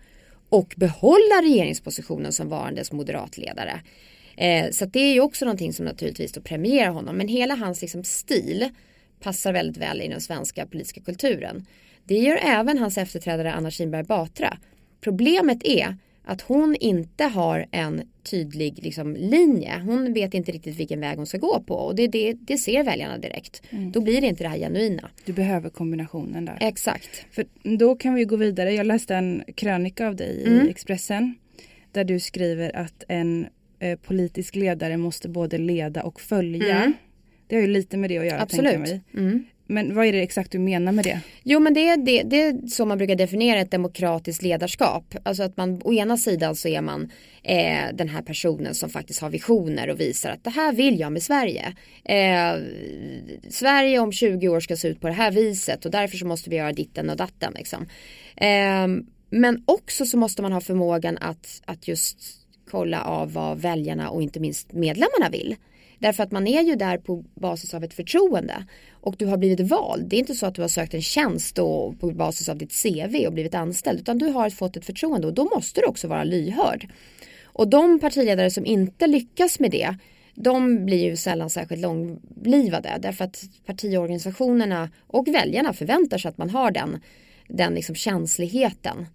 och 0.49 0.75
behålla 0.77 1.43
regeringspositionen 1.43 2.33
som 2.33 2.49
varandes 2.49 2.93
moderatledare. 2.93 3.81
Eh, 4.41 4.71
så 4.71 4.85
det 4.85 5.01
är 5.01 5.15
ju 5.15 5.21
också 5.21 5.45
någonting 5.45 5.73
som 5.73 5.85
naturligtvis 5.85 6.33
då 6.33 6.41
premierar 6.41 6.91
honom. 6.91 7.17
Men 7.17 7.29
hela 7.29 7.55
hans 7.55 7.83
liksom, 7.83 8.05
stil 8.05 8.69
passar 9.21 9.53
väldigt 9.53 9.77
väl 9.77 10.03
i 10.03 10.09
den 10.09 10.21
svenska 10.21 10.67
politiska 10.67 11.01
kulturen. 11.01 11.67
Det 12.05 12.19
gör 12.19 12.39
även 12.43 12.79
hans 12.79 12.99
efterträdare 12.99 13.53
Anna 13.53 13.71
Kinberg 13.71 14.05
Batra. 14.05 14.59
Problemet 15.01 15.59
är 15.65 15.97
att 16.25 16.41
hon 16.41 16.77
inte 16.81 17.25
har 17.25 17.67
en 17.71 18.03
tydlig 18.23 18.79
liksom, 18.83 19.17
linje. 19.17 19.83
Hon 19.87 20.13
vet 20.13 20.35
inte 20.35 20.53
riktigt 20.53 20.77
vilken 20.77 21.01
väg 21.01 21.17
hon 21.17 21.27
ska 21.27 21.39
gå 21.39 21.63
på 21.67 21.75
och 21.75 21.95
det, 21.95 22.07
det, 22.07 22.33
det 22.33 22.59
ser 22.59 22.85
väljarna 22.85 23.19
direkt. 23.19 23.63
Mm. 23.71 23.93
Då 23.93 24.01
blir 24.01 24.21
det 24.21 24.27
inte 24.27 24.45
det 24.45 24.49
här 24.49 24.59
genuina. 24.59 25.11
Du 25.25 25.33
behöver 25.33 25.71
kombinationen 25.71 26.45
där. 26.45 26.59
Exakt. 26.61 27.25
För 27.31 27.45
då 27.79 27.97
kan 27.97 28.15
vi 28.15 28.25
gå 28.25 28.37
vidare. 28.37 28.73
Jag 28.73 28.87
läste 28.87 29.15
en 29.15 29.45
krönika 29.55 30.09
av 30.09 30.17
dig 30.17 30.45
mm. 30.47 30.67
i 30.67 30.71
Expressen 30.71 31.35
där 31.93 32.05
du 32.05 32.21
skriver 32.21 32.77
att 32.77 33.05
en 33.09 33.47
eh, 33.81 33.99
politisk 33.99 34.55
ledare 34.55 34.97
måste 34.97 35.29
både 35.29 35.59
leda 35.59 36.03
och 36.03 36.21
följa. 36.21 36.77
Mm. 36.77 36.93
Det 37.47 37.57
har 37.57 37.63
ju 37.63 37.69
lite 37.69 37.97
med 37.97 38.11
det 38.11 38.19
att 38.19 38.27
göra. 38.27 38.41
Absolut. 38.41 39.03
Mm. 39.15 39.45
Men 39.71 39.95
vad 39.95 40.07
är 40.07 40.13
det 40.13 40.23
exakt 40.23 40.53
du 40.53 40.59
menar 40.59 40.93
med 40.93 41.05
det? 41.05 41.21
Jo 41.43 41.61
men 41.61 41.75
det 41.75 41.89
är, 41.89 41.97
det, 41.97 42.23
det 42.23 42.43
är 42.43 42.69
så 42.69 42.85
man 42.85 42.99
brukar 42.99 43.17
definiera 43.17 43.61
ett 43.61 43.71
demokratiskt 43.71 44.43
ledarskap. 44.43 45.15
Alltså 45.23 45.43
att 45.43 45.57
man 45.57 45.81
å 45.85 45.93
ena 45.93 46.17
sidan 46.17 46.57
så 46.57 46.69
är 46.69 46.81
man 46.81 47.11
eh, 47.43 47.85
den 47.95 48.09
här 48.09 48.23
personen 48.23 48.75
som 48.75 48.91
faktiskt 48.91 49.21
har 49.21 49.31
visioner 49.31 49.91
och 49.91 50.01
visar 50.01 50.31
att 50.31 50.45
det 50.45 50.51
här 50.51 50.73
vill 50.73 51.01
jag 51.01 51.13
med 51.13 51.23
Sverige. 51.23 51.75
Eh, 52.05 52.63
Sverige 53.49 53.99
om 53.99 54.13
20 54.13 54.49
år 54.49 54.61
ska 54.61 54.77
se 54.77 54.89
ut 54.89 55.01
på 55.01 55.07
det 55.07 55.13
här 55.13 55.33
viset 55.33 55.85
och 55.85 55.91
därför 55.91 56.17
så 56.17 56.27
måste 56.27 56.51
vi 56.51 56.57
göra 56.57 56.73
ditten 56.73 57.11
och 57.11 57.17
datten. 57.17 57.53
Liksom. 57.57 57.87
Eh, 58.37 58.87
men 59.31 59.63
också 59.65 60.07
så 60.07 60.17
måste 60.17 60.43
man 60.43 60.53
ha 60.53 60.61
förmågan 60.61 61.19
att, 61.21 61.63
att 61.65 61.89
just 61.89 62.41
kolla 62.71 63.03
av 63.03 63.33
vad 63.33 63.59
väljarna 63.59 64.11
och 64.11 64.23
inte 64.23 64.41
minst 64.41 64.73
medlemmarna 64.73 65.31
vill. 65.33 65.57
Därför 65.99 66.23
att 66.23 66.33
man 66.33 66.47
är 66.47 66.63
ju 66.63 66.75
där 66.75 66.99
på 66.99 67.25
basis 67.35 67.75
av 67.75 67.85
ett 67.85 67.95
förtroende. 67.95 68.65
Och 68.91 69.15
du 69.19 69.27
har 69.27 69.37
blivit 69.37 69.61
vald. 69.61 70.09
Det 70.09 70.17
är 70.17 70.21
inte 70.21 70.35
så 70.35 70.47
att 70.47 70.55
du 70.55 70.63
har 70.63 70.69
sökt 70.69 70.95
en 70.95 71.03
tjänst 71.03 71.59
och 71.59 72.01
på 72.01 72.11
basis 72.11 72.49
av 72.49 72.59
ditt 72.59 72.83
CV 72.83 73.27
och 73.27 73.33
blivit 73.33 73.55
anställd. 73.55 74.01
Utan 74.01 74.19
du 74.19 74.27
har 74.27 74.51
fått 74.51 74.77
ett 74.77 74.85
förtroende 74.85 75.27
och 75.27 75.35
då 75.35 75.51
måste 75.55 75.81
du 75.81 75.87
också 75.87 76.09
vara 76.09 76.25
lyhörd. 76.25 76.89
Och 77.43 77.69
de 77.69 78.01
partiledare 78.01 78.51
som 78.51 78.67
inte 78.67 79.07
lyckas 79.07 79.61
med 79.61 79.71
det 79.71 79.97
de 80.35 80.85
blir 80.87 81.05
ju 81.05 81.17
sällan 81.17 81.51
särskilt 81.51 81.83
långlivade 81.83 82.99
därför 83.01 83.25
att 83.25 83.43
partiorganisationerna 83.67 84.91
och 85.07 85.29
väljarna 85.29 85.73
förväntar 85.73 86.19
sig 86.19 86.29
att 86.29 86.39
man 86.39 86.51
har 86.51 86.71
den, 86.71 87.01
den 87.49 87.75
liksom 87.75 87.95
känsligheten. 87.95 89.07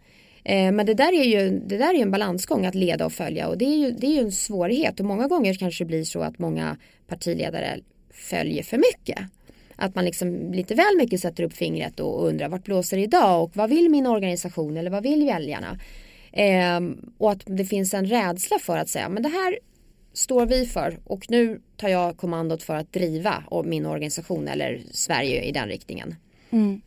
Eh, 0.46 0.72
men 0.72 0.86
det 0.86 0.94
där 0.94 1.14
är 1.14 1.24
ju 1.24 1.60
det 1.60 1.78
där 1.78 1.94
är 1.94 2.02
en 2.02 2.12
balansgång 2.12 2.66
att 2.66 2.76
leda 2.76 3.06
och 3.06 3.14
följa 3.14 3.48
och 3.48 3.58
det 3.58 3.66
är 3.66 3.78
ju, 3.78 3.92
det 3.92 4.08
är 4.08 4.12
ju 4.12 4.20
en 4.20 4.32
svårighet 4.32 5.00
och 5.00 5.06
många 5.06 5.28
gånger 5.28 5.54
kanske 5.54 5.84
det 5.84 5.88
blir 5.88 6.04
så 6.04 6.22
att 6.22 6.40
många 6.40 6.78
partiledare 7.08 7.80
följer 8.14 8.64
för 8.64 8.78
mycket. 8.78 9.20
Att 9.76 9.96
man 9.96 10.06
liksom 10.06 10.54
lite 10.54 10.76
väl 10.76 10.98
mycket 10.98 11.20
sätter 11.20 11.44
upp 11.44 11.54
fingret 11.54 12.00
och 12.00 12.28
undrar 12.28 12.50
vart 12.50 12.64
blåser 12.64 12.98
det 12.98 13.04
idag 13.04 13.44
och 13.44 13.58
vad 13.58 13.70
vill 13.70 13.90
min 13.90 14.08
organisation 14.08 14.78
eller 14.78 14.92
vad 14.92 15.04
vill 15.04 15.26
väljarna? 15.26 15.80
Eh, 16.32 16.80
och 17.18 17.32
att 17.32 17.44
det 17.46 17.66
finns 17.66 17.94
en 17.94 18.06
rädsla 18.06 18.60
för 18.60 18.78
att 18.78 18.90
säga 18.90 19.10
men 19.10 19.24
det 19.24 19.30
här 19.30 19.60
står 20.14 20.46
vi 20.46 20.66
för 20.66 21.00
och 21.04 21.26
nu 21.30 21.62
tar 21.78 21.90
jag 21.90 22.18
kommandot 22.18 22.64
för 22.64 22.76
att 22.76 22.94
driva 22.94 23.44
min 23.66 23.86
organisation 23.86 24.48
eller 24.48 24.82
Sverige 24.92 25.44
i 25.44 25.52
den 25.52 25.68
riktningen. 25.68 26.16
Mm. 26.50 26.82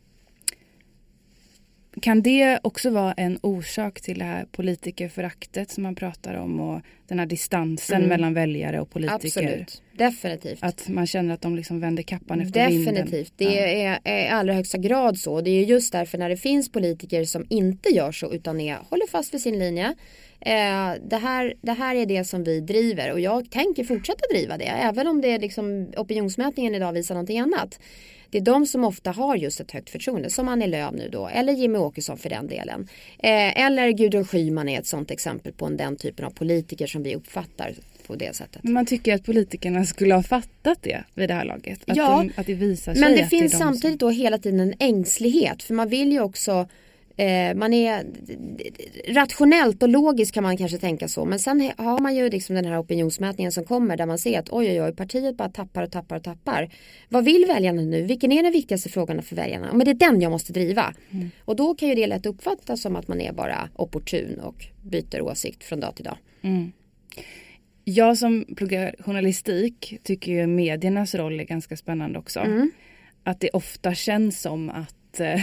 Kan 2.01 2.23
det 2.23 2.59
också 2.63 2.91
vara 2.91 3.13
en 3.13 3.39
orsak 3.43 4.01
till 4.01 4.19
det 4.19 4.25
här 4.25 4.47
politikerföraktet 4.53 5.71
som 5.71 5.83
man 5.83 5.95
pratar 5.95 6.35
om 6.35 6.61
och 6.61 6.81
den 7.09 7.19
här 7.19 7.27
distansen 7.27 7.97
mm. 7.97 8.09
mellan 8.09 8.35
väljare 8.35 8.81
och 8.81 8.91
politiker? 8.91 9.15
Absolut, 9.15 9.83
definitivt. 9.93 10.59
Att 10.63 10.89
man 10.89 11.07
känner 11.07 11.35
att 11.35 11.41
de 11.41 11.57
liksom 11.57 11.81
vänder 11.81 12.03
kappan 12.03 12.41
efter 12.41 12.61
definitivt. 12.61 12.87
vinden. 12.89 13.05
Definitivt, 13.05 13.33
det 13.37 13.45
ja. 13.45 13.99
är, 14.05 14.25
i 14.25 14.29
allra 14.29 14.53
högsta 14.53 14.79
grad 14.79 15.19
så. 15.19 15.41
Det 15.41 15.51
är 15.51 15.65
just 15.65 15.93
därför 15.93 16.19
när 16.19 16.29
det 16.29 16.37
finns 16.37 16.73
politiker 16.73 17.25
som 17.25 17.47
inte 17.49 17.89
gör 17.89 18.13
så 18.13 18.33
utan 18.33 18.61
är, 18.61 18.79
håller 18.91 19.07
fast 19.07 19.35
vid 19.35 19.41
sin 19.41 19.59
linje. 19.59 19.95
Eh, 20.41 20.93
det, 21.03 21.17
här, 21.17 21.55
det 21.61 21.73
här 21.73 21.95
är 21.95 22.07
det 22.07 22.25
som 22.25 22.45
vi 22.45 22.61
driver 22.61 23.13
och 23.13 23.21
jag 23.21 23.51
tänker 23.51 23.85
fortsätta 23.85 24.21
driva 24.31 24.59
det 24.59 24.65
även 24.65 25.07
om 25.07 25.21
det 25.21 25.33
är 25.33 25.39
liksom 25.39 25.87
opinionsmätningen 25.97 26.75
idag 26.75 26.93
visar 26.93 27.15
någonting 27.15 27.39
annat. 27.39 27.79
Det 28.31 28.39
är 28.39 28.43
de 28.43 28.67
som 28.67 28.85
ofta 28.85 29.11
har 29.11 29.37
just 29.37 29.61
ett 29.61 29.71
högt 29.71 29.91
förtroende 29.91 30.31
som 30.31 30.49
Annie 30.49 30.67
Lööf 30.67 30.93
nu 30.93 31.09
då 31.13 31.29
eller 31.29 31.53
Jimmy 31.53 31.79
Åkesson 31.79 32.19
för 32.19 32.29
den 32.29 32.47
delen. 32.47 32.89
Eh, 33.19 33.65
eller 33.65 33.91
Gudrun 33.91 34.27
Schyman 34.27 34.69
är 34.69 34.79
ett 34.79 34.87
sånt 34.87 35.11
exempel 35.11 35.53
på 35.53 35.67
en, 35.67 35.77
den 35.77 35.97
typen 35.97 36.25
av 36.25 36.31
politiker 36.31 36.87
som 36.87 37.03
vi 37.03 37.15
uppfattar 37.15 37.75
på 38.07 38.15
det 38.15 38.37
sättet. 38.37 38.65
Man 38.65 38.87
tycker 38.87 39.15
att 39.15 39.25
politikerna 39.25 39.85
skulle 39.85 40.15
ha 40.15 40.23
fattat 40.23 40.79
det 40.83 41.05
vid 41.15 41.29
det 41.29 41.35
här 41.35 41.45
laget. 41.45 41.81
Att, 41.87 41.97
ja, 41.97 42.25
de, 42.35 42.41
att 42.41 42.47
det 42.47 42.55
visar 42.55 42.95
sig 42.95 43.01
Men 43.03 43.13
det 43.13 43.27
finns 43.27 43.55
är 43.55 43.59
samtidigt 43.59 44.01
som... 44.01 44.09
då 44.09 44.11
hela 44.11 44.39
tiden 44.39 44.61
en 44.61 44.75
ängslighet 44.79 45.63
för 45.63 45.75
man 45.75 45.89
vill 45.89 46.13
ju 46.13 46.21
också 46.21 46.69
Eh, 47.19 47.55
man 47.55 47.75
är 47.75 48.07
rationellt 49.15 49.83
och 49.83 49.89
logiskt 49.89 50.33
kan 50.35 50.43
man 50.43 50.57
kanske 50.57 50.79
tänka 50.79 51.09
så. 51.09 51.25
Men 51.25 51.39
sen 51.39 51.71
har 51.77 51.99
man 51.99 52.17
ju 52.17 52.31
liksom 52.31 52.55
den 52.55 52.65
här 52.65 52.81
opinionsmätningen 52.81 53.53
som 53.53 53.65
kommer 53.65 53.97
där 53.97 54.07
man 54.07 54.19
ser 54.19 54.39
att 54.39 54.49
oj 54.51 54.71
oj 54.71 54.83
oj 54.83 54.97
partiet 54.97 55.37
bara 55.37 55.49
tappar 55.49 55.83
och 55.83 55.93
tappar 55.93 56.17
och 56.17 56.23
tappar. 56.23 56.71
Vad 57.09 57.25
vill 57.25 57.45
väljarna 57.49 57.83
nu? 57.83 58.03
Vilken 58.03 58.33
är 58.33 58.43
den 58.43 58.53
viktigaste 58.53 58.89
frågan 58.89 59.23
för 59.23 59.37
väljarna? 59.37 59.73
Men 59.73 59.85
det 59.85 59.91
är 59.91 60.11
den 60.11 60.21
jag 60.21 60.31
måste 60.31 60.53
driva. 60.53 60.95
Mm. 61.11 61.31
Och 61.45 61.57
då 61.57 61.75
kan 61.75 61.89
ju 61.89 61.95
det 61.95 62.07
lätt 62.07 62.27
uppfattas 62.27 62.83
som 62.83 62.97
att 62.97 63.09
man 63.09 63.21
är 63.21 63.33
bara 63.33 63.69
opportun 63.75 64.41
och 64.41 64.67
byter 64.83 65.21
åsikt 65.21 65.65
från 65.65 65.81
dag 65.81 65.95
till 65.95 66.05
dag. 66.05 66.17
Mm. 66.43 66.73
Jag 67.85 68.19
som 68.19 68.45
pluggar 68.57 68.95
journalistik 68.99 69.99
tycker 70.03 70.33
ju 70.33 70.47
mediernas 70.47 71.15
roll 71.15 71.41
är 71.41 71.45
ganska 71.45 71.77
spännande 71.77 72.19
också. 72.19 72.41
Mm. 72.41 72.71
Att 73.25 73.41
det 73.41 73.51
ofta 73.51 73.95
känns 73.95 74.41
som 74.41 74.71
att 74.71 75.21
eh, 75.21 75.41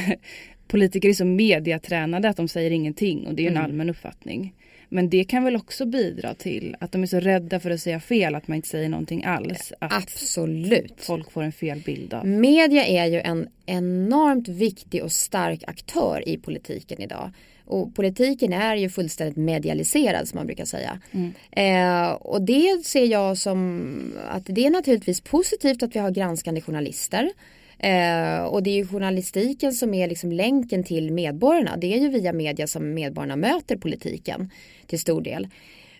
politiker 0.67 1.09
är 1.09 1.13
så 1.13 1.25
mediatränade 1.25 2.29
att 2.29 2.37
de 2.37 2.47
säger 2.47 2.71
ingenting 2.71 3.27
och 3.27 3.35
det 3.35 3.43
är 3.43 3.47
en 3.47 3.57
mm. 3.57 3.63
allmän 3.65 3.89
uppfattning. 3.89 4.53
Men 4.89 5.09
det 5.09 5.23
kan 5.23 5.43
väl 5.43 5.55
också 5.55 5.85
bidra 5.85 6.33
till 6.33 6.75
att 6.79 6.91
de 6.91 7.03
är 7.03 7.07
så 7.07 7.19
rädda 7.19 7.59
för 7.59 7.71
att 7.71 7.81
säga 7.81 7.99
fel 7.99 8.35
att 8.35 8.47
man 8.47 8.55
inte 8.55 8.67
säger 8.67 8.89
någonting 8.89 9.23
alls. 9.23 9.73
Att 9.79 9.93
Absolut. 9.93 10.93
Folk 10.97 11.31
får 11.31 11.43
en 11.43 11.51
fel 11.51 11.81
bild 11.85 12.13
av. 12.13 12.27
Media 12.27 12.85
är 12.85 13.05
ju 13.05 13.19
en 13.19 13.47
enormt 13.65 14.47
viktig 14.47 15.03
och 15.03 15.11
stark 15.11 15.63
aktör 15.67 16.29
i 16.29 16.37
politiken 16.37 17.01
idag. 17.01 17.31
Och 17.65 17.95
politiken 17.95 18.53
är 18.53 18.75
ju 18.75 18.89
fullständigt 18.89 19.37
medialiserad 19.37 20.27
som 20.27 20.37
man 20.37 20.45
brukar 20.45 20.65
säga. 20.65 20.99
Mm. 21.11 21.33
Eh, 21.51 22.11
och 22.11 22.41
det 22.41 22.85
ser 22.85 23.05
jag 23.05 23.37
som 23.37 24.13
att 24.29 24.43
det 24.45 24.65
är 24.65 24.69
naturligtvis 24.69 25.21
positivt 25.21 25.83
att 25.83 25.95
vi 25.95 25.99
har 25.99 26.11
granskande 26.11 26.61
journalister. 26.61 27.31
Eh, 27.79 28.43
och 28.43 28.63
det 28.63 28.69
är 28.69 28.75
ju 28.75 28.87
journalistiken 28.87 29.73
som 29.73 29.93
är 29.93 30.07
liksom 30.07 30.31
länken 30.31 30.83
till 30.83 31.11
medborgarna. 31.11 31.77
Det 31.77 31.93
är 31.93 31.99
ju 31.99 32.09
via 32.09 32.33
media 32.33 32.67
som 32.67 32.93
medborgarna 32.93 33.35
möter 33.35 33.77
politiken 33.77 34.49
till 34.87 34.99
stor 34.99 35.21
del. 35.21 35.47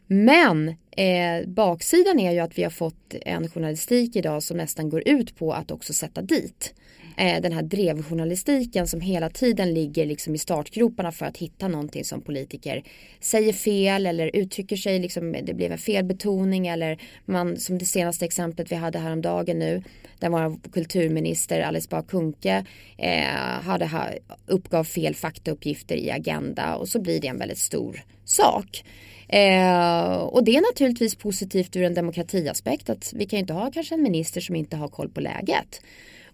Men 0.08 0.68
eh, 0.92 1.48
baksidan 1.48 2.20
är 2.20 2.32
ju 2.32 2.40
att 2.40 2.58
vi 2.58 2.64
har 2.64 2.70
fått 2.70 3.16
en 3.22 3.50
journalistik 3.50 4.16
idag 4.16 4.44
som 4.44 4.58
nästan 4.58 4.90
går 4.90 5.08
ut 5.08 5.38
på 5.38 5.54
att 5.54 5.72
också 5.72 5.94
sätta 5.94 6.22
dit. 6.22 6.74
Eh, 7.18 7.42
den 7.42 7.52
här 7.52 7.62
drevjournalistiken 7.62 8.88
som 8.88 9.02
hela 9.02 9.30
tiden 9.30 9.74
ligger 9.74 10.06
liksom 10.06 10.36
i 10.36 10.38
startgroparna 10.38 11.12
för 11.12 11.26
att 11.26 11.38
hitta 11.38 11.68
någonting 11.68 12.06
som 12.06 12.22
politiker 12.22 12.84
säger 13.20 13.54
fel 13.54 14.06
eller 14.06 14.36
uttrycker 14.36 14.76
sig, 14.76 15.00
liksom, 15.00 15.36
det 15.44 15.54
blev 15.54 15.72
en 15.72 15.78
felbetoning 15.78 16.68
eller 16.68 17.00
man 17.26 17.58
som 17.58 17.78
det 17.78 17.86
senaste 17.86 18.26
exemplet 18.26 18.72
vi 18.72 18.76
hade 18.76 19.00
häromdagen 19.00 19.60
nu 19.60 19.84
där 20.20 20.30
vår 20.30 20.72
kulturminister 20.72 21.62
Alice 21.62 21.88
Bah 21.90 22.02
Kuhnke 22.02 22.66
eh, 22.98 23.62
hade, 23.64 23.86
ha, 23.88 24.10
uppgav 24.48 24.84
fel 24.84 25.16
faktauppgifter 25.16 25.96
i 25.96 26.12
Agenda 26.12 26.76
och 26.76 26.88
så 26.88 27.02
blir 27.02 27.22
det 27.22 27.28
en 27.28 27.40
väldigt 27.40 27.58
stor 27.58 28.02
sak. 28.26 28.84
Eh, 29.28 30.16
och 30.16 30.44
det 30.44 30.56
är 30.56 30.62
naturligtvis 30.62 31.16
positivt 31.16 31.76
ur 31.76 31.84
en 31.84 31.94
demokratiaspekt 31.94 32.90
att 32.90 33.14
vi 33.16 33.26
kan 33.26 33.38
ju 33.38 33.42
inte 33.42 33.54
ha 33.54 33.72
kanske 33.72 33.96
en 33.96 34.04
minister 34.04 34.42
som 34.42 34.56
inte 34.56 34.78
har 34.78 34.88
koll 34.88 35.10
på 35.10 35.22
läget. 35.22 35.82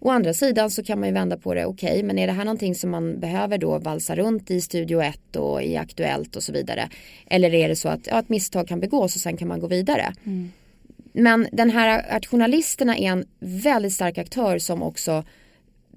Å 0.04 0.10
andra 0.10 0.34
sidan 0.34 0.70
så 0.70 0.82
kan 0.84 1.00
man 1.00 1.08
ju 1.08 1.14
vända 1.14 1.36
på 1.36 1.54
det, 1.54 1.66
okej 1.66 1.90
okay, 1.90 2.02
men 2.02 2.18
är 2.18 2.26
det 2.26 2.32
här 2.32 2.44
någonting 2.44 2.74
som 2.74 2.90
man 2.90 3.20
behöver 3.20 3.58
då 3.58 3.78
valsa 3.78 4.16
runt 4.16 4.50
i 4.50 4.60
Studio 4.60 5.02
1 5.02 5.36
och 5.36 5.62
i 5.62 5.76
Aktuellt 5.76 6.36
och 6.36 6.42
så 6.42 6.52
vidare. 6.52 6.88
Eller 7.26 7.54
är 7.54 7.68
det 7.68 7.76
så 7.76 7.88
att 7.88 8.06
ja, 8.06 8.18
ett 8.18 8.28
misstag 8.28 8.68
kan 8.68 8.80
begås 8.80 9.16
och 9.16 9.20
sen 9.20 9.36
kan 9.36 9.48
man 9.48 9.60
gå 9.60 9.66
vidare. 9.66 10.12
Mm. 10.24 10.52
Men 11.12 11.48
den 11.52 11.70
här 11.70 12.16
att 12.16 12.26
journalisterna 12.26 12.96
är 12.96 13.12
en 13.12 13.26
väldigt 13.40 13.92
stark 13.92 14.18
aktör 14.18 14.58
som 14.58 14.82
också 14.82 15.24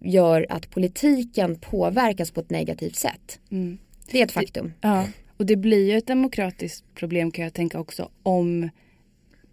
gör 0.01 0.45
att 0.49 0.69
politiken 0.69 1.59
påverkas 1.59 2.31
på 2.31 2.39
ett 2.39 2.49
negativt 2.49 2.95
sätt. 2.95 3.39
Mm. 3.51 3.77
Det 4.11 4.19
är 4.19 4.25
ett 4.25 4.31
faktum. 4.31 4.73
Ja, 4.81 5.07
och 5.37 5.45
det 5.45 5.55
blir 5.55 5.91
ju 5.91 5.97
ett 5.97 6.07
demokratiskt 6.07 6.83
problem 6.95 7.31
kan 7.31 7.43
jag 7.43 7.53
tänka 7.53 7.79
också 7.79 8.09
om 8.23 8.69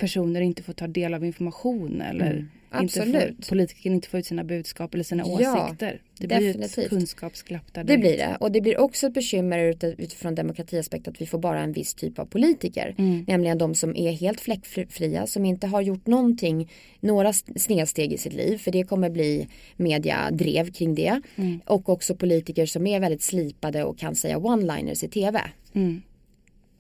personer 0.03 0.41
inte 0.41 0.63
får 0.63 0.73
ta 0.73 0.87
del 0.87 1.15
av 1.15 1.25
information 1.25 2.01
eller 2.01 2.31
mm. 2.31 2.49
Absolut. 2.71 3.15
Inte 3.15 3.47
får, 3.47 3.49
politiker 3.49 3.91
inte 3.91 4.09
får 4.09 4.21
ut 4.21 4.27
sina 4.27 4.45
budskap 4.45 4.95
eller 4.95 5.05
sina 5.05 5.25
ja, 5.27 5.67
åsikter. 5.67 6.01
Det 6.19 6.27
definitivt. 6.27 6.75
blir 6.75 6.85
ett 6.85 6.91
kunskapsglapp 6.91 7.75
där. 7.75 7.85
Det 7.85 7.99
blir 7.99 8.17
det. 8.17 8.37
Och 8.41 8.53
det 8.53 8.61
blir 8.61 8.79
också 8.81 9.07
ett 9.07 9.15
bekymmer 9.15 9.59
utifrån 9.99 10.35
demokratiaspekt 10.35 11.09
att 11.09 11.21
vi 11.21 11.27
får 11.27 11.39
bara 11.39 11.61
en 11.61 11.73
viss 11.73 11.95
typ 11.95 12.19
av 12.19 12.25
politiker. 12.25 12.95
Mm. 12.99 13.25
Nämligen 13.29 13.59
de 13.59 13.75
som 13.75 13.97
är 13.97 14.13
helt 14.13 14.41
fläckfria, 14.41 15.27
som 15.27 15.45
inte 15.45 15.67
har 15.67 15.81
gjort 15.81 16.07
någonting, 16.07 16.71
några 17.01 17.33
snedsteg 17.33 18.13
i 18.13 18.19
sitt 18.19 18.35
liv. 18.35 18.59
För 18.59 18.71
det 18.71 18.85
kommer 18.85 19.11
bli 19.11 19.49
mediadrev 19.77 20.73
kring 20.73 20.95
det. 20.95 21.21
Mm. 21.37 21.61
Och 21.67 21.89
också 21.89 22.15
politiker 22.15 22.67
som 22.67 22.87
är 22.87 23.01
väldigt 23.01 23.23
slipade 23.23 23.85
och 23.85 23.99
kan 23.99 24.15
säga 24.15 24.39
one-liners 24.39 25.05
i 25.05 25.09
tv. 25.09 25.41
Mm. 25.75 26.03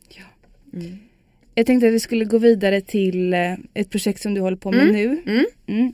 Ja. 0.08 0.24
Jag 1.54 1.66
tänkte 1.66 1.87
att 1.87 1.92
vi 1.92 2.00
skulle 2.00 2.25
gå 2.25 2.38
vidare 2.38 2.80
till 2.80 3.35
eh, 3.35 3.52
ett 3.75 3.90
projekt 3.90 4.23
som 4.23 4.35
du 4.35 4.40
håller 4.40 4.56
på 4.56 4.71
med 4.71 4.82
mm. 4.82 4.92
nu. 4.92 5.23
Mm. 5.26 5.47
Mm. 5.66 5.92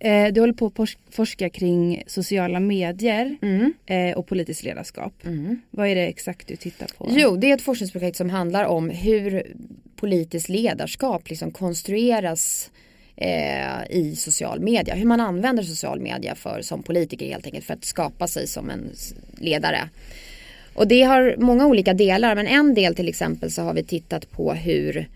Eh, 0.00 0.32
du 0.32 0.40
håller 0.40 0.52
på 0.52 0.66
att 0.66 0.90
forska 1.10 1.48
kring 1.50 2.02
sociala 2.06 2.60
medier 2.60 3.36
mm. 3.42 3.72
eh, 3.86 4.18
och 4.18 4.26
politiskt 4.26 4.64
ledarskap. 4.64 5.14
Mm. 5.26 5.60
Vad 5.70 5.88
är 5.88 5.94
det 5.94 6.06
exakt 6.06 6.48
du 6.48 6.56
tittar 6.56 6.86
på? 6.98 7.08
Jo, 7.10 7.36
det 7.36 7.50
är 7.50 7.54
ett 7.54 7.62
forskningsprojekt 7.62 8.16
som 8.16 8.30
handlar 8.30 8.64
om 8.64 8.90
hur 8.90 9.42
politiskt 9.96 10.48
ledarskap 10.48 11.30
liksom 11.30 11.50
konstrueras 11.50 12.70
eh, 13.16 13.90
i 13.90 14.16
social 14.16 14.60
media. 14.60 14.94
Hur 14.94 15.06
man 15.06 15.20
använder 15.20 15.62
social 15.62 16.00
media 16.00 16.34
för, 16.34 16.62
som 16.62 16.82
politiker 16.82 17.26
helt 17.26 17.46
enkelt 17.46 17.64
för 17.64 17.74
att 17.74 17.84
skapa 17.84 18.26
sig 18.26 18.46
som 18.46 18.70
en 18.70 18.90
ledare. 19.38 19.88
Och 20.74 20.88
det 20.88 21.02
har 21.02 21.36
många 21.38 21.66
olika 21.66 21.94
delar 21.94 22.34
men 22.34 22.46
en 22.46 22.74
del 22.74 22.94
till 22.94 23.08
exempel 23.08 23.50
så 23.50 23.62
har 23.62 23.74
vi 23.74 23.82
tittat 23.82 24.30
på 24.30 24.52
hur 24.52 25.08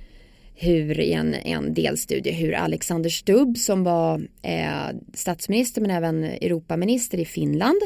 hur 0.58 1.00
i 1.00 1.12
en, 1.12 1.34
en 1.34 1.74
delstudie 1.74 2.32
hur 2.32 2.54
Alexander 2.54 3.10
Stubb 3.10 3.56
som 3.56 3.84
var 3.84 4.22
eh, 4.42 4.96
statsminister 5.14 5.80
men 5.80 5.90
även 5.90 6.24
Europaminister 6.24 7.18
i 7.18 7.24
Finland 7.24 7.80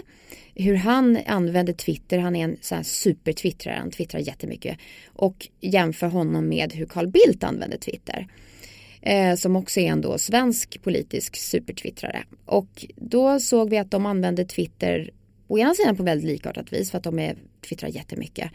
hur 0.55 0.75
han 0.75 1.19
använder 1.27 1.73
Twitter, 1.73 2.19
han 2.19 2.37
är 2.37 2.45
en 2.45 2.57
sån 2.61 2.77
här 2.77 2.83
supertwittrare, 2.83 3.77
han 3.79 3.91
twittrar 3.91 4.21
jättemycket. 4.21 4.79
Och 5.07 5.49
jämför 5.61 6.07
honom 6.07 6.49
med 6.49 6.73
hur 6.73 6.87
Carl 6.87 7.07
Bildt 7.09 7.45
använder 7.45 7.79
Twitter 7.79 8.27
eh, 9.03 9.35
som 9.35 9.57
också 9.57 9.81
är 9.81 9.87
en 9.87 10.01
då 10.01 10.19
svensk 10.19 10.83
politisk 10.83 11.37
supertwittrare. 11.37 12.25
Och 12.47 12.87
då 12.97 13.41
såg 13.41 13.71
vi 13.71 13.79
att 13.79 13.91
de 13.91 14.07
använder 14.07 14.45
Twitter 14.45 15.11
å 15.51 15.59
ena 15.59 15.75
sidan 15.75 15.97
på 15.97 16.03
väldigt 16.03 16.27
likartat 16.27 16.73
vis 16.73 16.91
för 16.91 16.99
att 16.99 17.05
de 17.05 17.19
är, 17.19 17.37
twittrar 17.69 17.89
jättemycket 17.89 18.51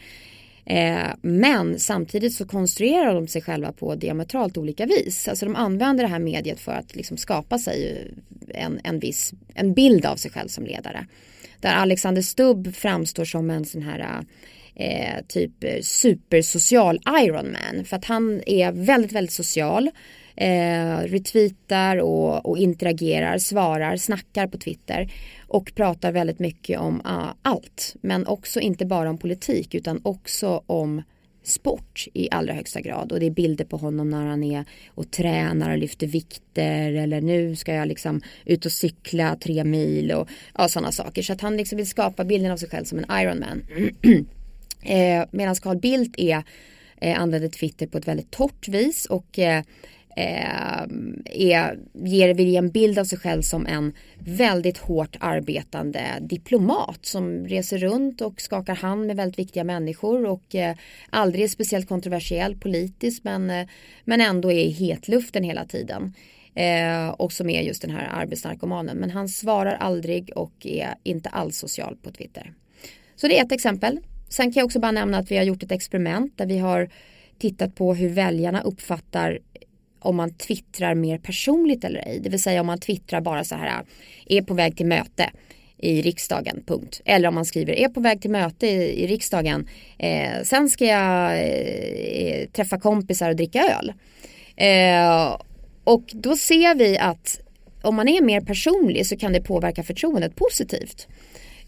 Eh, 0.68 1.08
men 1.22 1.78
samtidigt 1.78 2.34
så 2.34 2.46
konstruerar 2.46 3.14
de 3.14 3.28
sig 3.28 3.42
själva 3.42 3.72
på 3.72 3.94
diametralt 3.94 4.56
olika 4.56 4.86
vis. 4.86 5.28
Alltså 5.28 5.46
de 5.46 5.56
använder 5.56 6.04
det 6.04 6.10
här 6.10 6.18
mediet 6.18 6.60
för 6.60 6.72
att 6.72 6.96
liksom 6.96 7.16
skapa 7.16 7.58
sig 7.58 8.08
en, 8.48 8.80
en 8.84 8.98
viss 8.98 9.32
en 9.54 9.74
bild 9.74 10.06
av 10.06 10.16
sig 10.16 10.30
själv 10.30 10.48
som 10.48 10.64
ledare. 10.64 11.06
Där 11.60 11.74
Alexander 11.74 12.22
Stubb 12.22 12.74
framstår 12.74 13.24
som 13.24 13.50
en 13.50 13.64
sån 13.64 13.82
här 13.82 14.24
eh, 14.74 15.24
typ 15.28 15.52
supersocial 15.82 17.00
Ironman. 17.20 17.84
För 17.84 17.96
att 17.96 18.04
han 18.04 18.42
är 18.46 18.72
väldigt, 18.72 19.12
väldigt 19.12 19.32
social. 19.32 19.90
Eh, 20.36 20.98
retweetar 20.98 21.96
och, 21.96 22.46
och 22.46 22.58
interagerar, 22.58 23.38
svarar, 23.38 23.96
snackar 23.96 24.46
på 24.46 24.58
Twitter 24.58 25.10
och 25.48 25.72
pratar 25.74 26.12
väldigt 26.12 26.38
mycket 26.38 26.80
om 26.80 26.94
uh, 27.06 27.32
allt. 27.42 27.96
Men 28.00 28.26
också 28.26 28.60
inte 28.60 28.86
bara 28.86 29.10
om 29.10 29.18
politik 29.18 29.74
utan 29.74 30.00
också 30.04 30.62
om 30.66 31.02
sport 31.46 32.06
i 32.14 32.28
allra 32.30 32.54
högsta 32.54 32.80
grad 32.80 33.12
och 33.12 33.20
det 33.20 33.26
är 33.26 33.30
bilder 33.30 33.64
på 33.64 33.76
honom 33.76 34.10
när 34.10 34.26
han 34.26 34.42
är 34.42 34.64
och 34.88 35.10
tränar 35.10 35.70
och 35.70 35.78
lyfter 35.78 36.06
vikter 36.06 36.92
eller 36.92 37.20
nu 37.20 37.56
ska 37.56 37.74
jag 37.74 37.88
liksom 37.88 38.20
ut 38.44 38.66
och 38.66 38.72
cykla 38.72 39.36
tre 39.40 39.64
mil 39.64 40.12
och 40.12 40.28
ja, 40.58 40.68
sådana 40.68 40.92
saker 40.92 41.22
så 41.22 41.32
att 41.32 41.40
han 41.40 41.56
liksom 41.56 41.76
vill 41.76 41.88
skapa 41.88 42.24
bilden 42.24 42.52
av 42.52 42.56
sig 42.56 42.68
själv 42.68 42.84
som 42.84 42.98
en 42.98 43.20
Ironman. 43.20 43.62
eh, 44.82 45.24
Medan 45.30 45.54
Carl 45.54 45.76
Bildt 45.76 46.18
är 46.18 46.42
eh, 47.00 47.20
använder 47.20 47.48
Twitter 47.48 47.86
på 47.86 47.98
ett 47.98 48.08
väldigt 48.08 48.30
torrt 48.30 48.68
vis 48.68 49.06
och 49.06 49.38
eh, 49.38 49.62
eh, 50.16 50.82
är, 51.24 51.78
ger, 51.94 52.34
vill 52.34 52.48
ge 52.48 52.56
en 52.56 52.70
bild 52.70 52.98
av 52.98 53.04
sig 53.04 53.18
själv 53.18 53.42
som 53.42 53.66
en 53.66 53.92
väldigt 54.18 54.78
hårt 54.78 55.16
arbetande 55.20 56.00
diplomat 56.20 57.06
som 57.06 57.46
reser 57.46 57.78
runt 57.78 58.20
och 58.20 58.40
skakar 58.40 58.74
hand 58.74 59.06
med 59.06 59.16
väldigt 59.16 59.38
viktiga 59.38 59.64
människor 59.64 60.26
och 60.26 60.54
eh, 60.54 60.76
aldrig 61.10 61.44
är 61.44 61.48
speciellt 61.48 61.88
kontroversiell 61.88 62.56
politiskt 62.56 63.24
men, 63.24 63.50
eh, 63.50 63.66
men 64.04 64.20
ändå 64.20 64.52
är 64.52 64.64
i 64.64 64.70
hetluften 64.70 65.44
hela 65.44 65.64
tiden. 65.64 66.14
Eh, 66.54 67.08
och 67.08 67.32
som 67.32 67.50
är 67.50 67.62
just 67.62 67.82
den 67.82 67.90
här 67.90 68.08
arbetsnarkomanen. 68.12 68.96
Men 68.96 69.10
han 69.10 69.28
svarar 69.28 69.74
aldrig 69.74 70.30
och 70.36 70.66
är 70.66 70.94
inte 71.02 71.28
alls 71.28 71.58
social 71.58 71.96
på 72.02 72.10
Twitter. 72.10 72.52
Så 73.16 73.28
det 73.28 73.38
är 73.38 73.44
ett 73.44 73.52
exempel. 73.52 73.98
Sen 74.28 74.52
kan 74.52 74.60
jag 74.60 74.64
också 74.64 74.80
bara 74.80 74.92
nämna 74.92 75.18
att 75.18 75.30
vi 75.30 75.36
har 75.36 75.44
gjort 75.44 75.62
ett 75.62 75.72
experiment 75.72 76.38
där 76.38 76.46
vi 76.46 76.58
har 76.58 76.90
tittat 77.38 77.74
på 77.74 77.94
hur 77.94 78.08
väljarna 78.08 78.60
uppfattar 78.62 79.38
om 79.98 80.16
man 80.16 80.34
twittrar 80.34 80.94
mer 80.94 81.18
personligt 81.18 81.84
eller 81.84 82.08
ej. 82.08 82.20
Det 82.22 82.30
vill 82.30 82.42
säga 82.42 82.60
om 82.60 82.66
man 82.66 82.78
twittrar 82.78 83.20
bara 83.20 83.44
så 83.44 83.54
här 83.54 83.82
är 84.26 84.42
på 84.42 84.54
väg 84.54 84.76
till 84.76 84.86
möte 84.86 85.30
i 85.78 86.02
riksdagen, 86.02 86.62
punkt. 86.66 87.00
Eller 87.04 87.28
om 87.28 87.34
man 87.34 87.44
skriver 87.44 87.72
är 87.72 87.88
på 87.88 88.00
väg 88.00 88.22
till 88.22 88.30
möte 88.30 88.66
i, 88.66 89.04
i 89.04 89.06
riksdagen. 89.06 89.68
Eh, 89.98 90.42
sen 90.44 90.68
ska 90.68 90.84
jag 90.84 91.32
eh, 91.32 91.42
eh 91.42 92.48
träffa 92.48 92.80
kompisar 92.80 93.30
och 93.30 93.36
dricka 93.36 93.62
öl. 93.62 93.92
Eh, 94.56 95.36
och 95.84 96.04
då 96.12 96.36
ser 96.36 96.74
vi 96.74 96.98
att 96.98 97.40
om 97.82 97.94
man 97.94 98.08
är 98.08 98.22
mer 98.22 98.40
personlig 98.40 99.06
så 99.06 99.16
kan 99.16 99.32
det 99.32 99.40
påverka 99.40 99.82
förtroendet 99.82 100.36
positivt. 100.36 101.08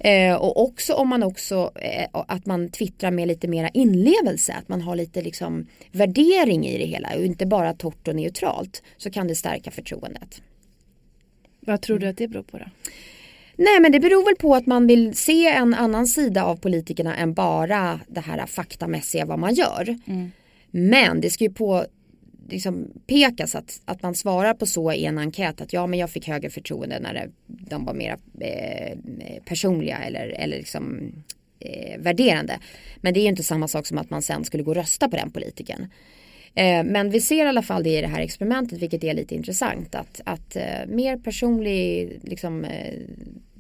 Eh, 0.01 0.35
och 0.35 0.63
också 0.63 0.95
om 0.95 1.09
man 1.09 1.23
också 1.23 1.73
eh, 1.75 2.09
att 2.13 2.47
man 2.47 2.69
twittrar 2.69 3.11
med 3.11 3.29
lite 3.29 3.49
mera 3.49 3.69
inlevelse, 3.69 4.53
att 4.53 4.69
man 4.69 4.81
har 4.81 4.97
lite 4.97 5.23
liksom 5.23 5.67
värdering 5.93 6.67
i 6.67 6.79
det 6.79 6.85
hela 6.85 7.09
och 7.17 7.25
inte 7.25 7.47
bara 7.47 7.75
torrt 7.75 8.09
och 8.09 8.17
neutralt 8.17 8.83
så 8.97 9.11
kan 9.11 9.29
det 9.29 9.35
stärka 9.35 9.71
förtroendet. 9.71 10.43
Vad 11.61 11.81
tror 11.81 11.99
du 11.99 12.07
att 12.07 12.17
det 12.17 12.29
beror 12.29 12.43
på 12.43 12.59
då? 12.59 12.65
Nej 13.57 13.81
men 13.81 13.93
det 13.93 14.01
beror 14.01 14.25
väl 14.25 14.37
på 14.37 14.55
att 14.55 14.67
man 14.67 14.87
vill 14.87 15.17
se 15.17 15.47
en 15.47 15.75
annan 15.75 16.07
sida 16.07 16.45
av 16.45 16.57
politikerna 16.57 17.17
än 17.17 17.35
bara 17.35 18.01
det 18.09 18.21
här 18.21 18.47
faktamässiga 18.47 19.25
vad 19.25 19.39
man 19.39 19.55
gör. 19.55 19.99
Mm. 20.07 20.31
Men 20.71 21.21
det 21.21 21.31
ska 21.31 21.45
ju 21.45 21.51
på 21.51 21.87
liksom 22.49 22.91
pekas 23.07 23.55
att, 23.55 23.81
att 23.85 24.03
man 24.03 24.15
svarar 24.15 24.55
på 24.55 24.67
så 24.67 24.93
i 24.93 25.05
en 25.05 25.19
enkät 25.19 25.61
att 25.61 25.73
ja 25.73 25.87
men 25.87 25.99
jag 25.99 26.11
fick 26.11 26.29
högre 26.29 26.51
förtroende 26.51 27.01
när 27.01 27.15
det, 27.15 27.29
de 27.47 27.85
var 27.85 27.95
mer 27.95 28.17
eh, 28.41 28.99
personliga 29.45 29.99
eller, 29.99 30.27
eller 30.27 30.57
liksom 30.57 31.13
eh, 31.61 32.01
värderande. 32.01 32.59
Men 33.01 33.15
det 33.15 33.21
är 33.21 33.23
ju 33.23 33.29
inte 33.29 33.43
samma 33.43 33.69
sak 33.69 33.87
som 33.87 33.99
att 33.99 34.11
man 34.11 34.23
sen 34.23 34.45
skulle 34.45 34.63
gå 34.63 34.71
och 34.71 34.77
rösta 34.77 35.09
på 35.09 35.17
den 35.17 35.31
politikern. 35.31 35.87
Eh, 36.55 36.85
men 36.85 37.11
vi 37.11 37.21
ser 37.21 37.45
i 37.45 37.49
alla 37.49 37.63
fall 37.63 37.83
det 37.83 37.99
i 37.99 38.01
det 38.01 38.07
här 38.07 38.21
experimentet 38.21 38.83
vilket 38.83 39.05
är 39.05 39.15
lite 39.15 39.35
intressant 39.35 39.95
att, 39.95 40.21
att 40.25 40.57
eh, 40.57 40.87
mer 40.87 41.17
personlig 41.17 42.13
liksom, 42.23 42.65
eh, 42.65 42.95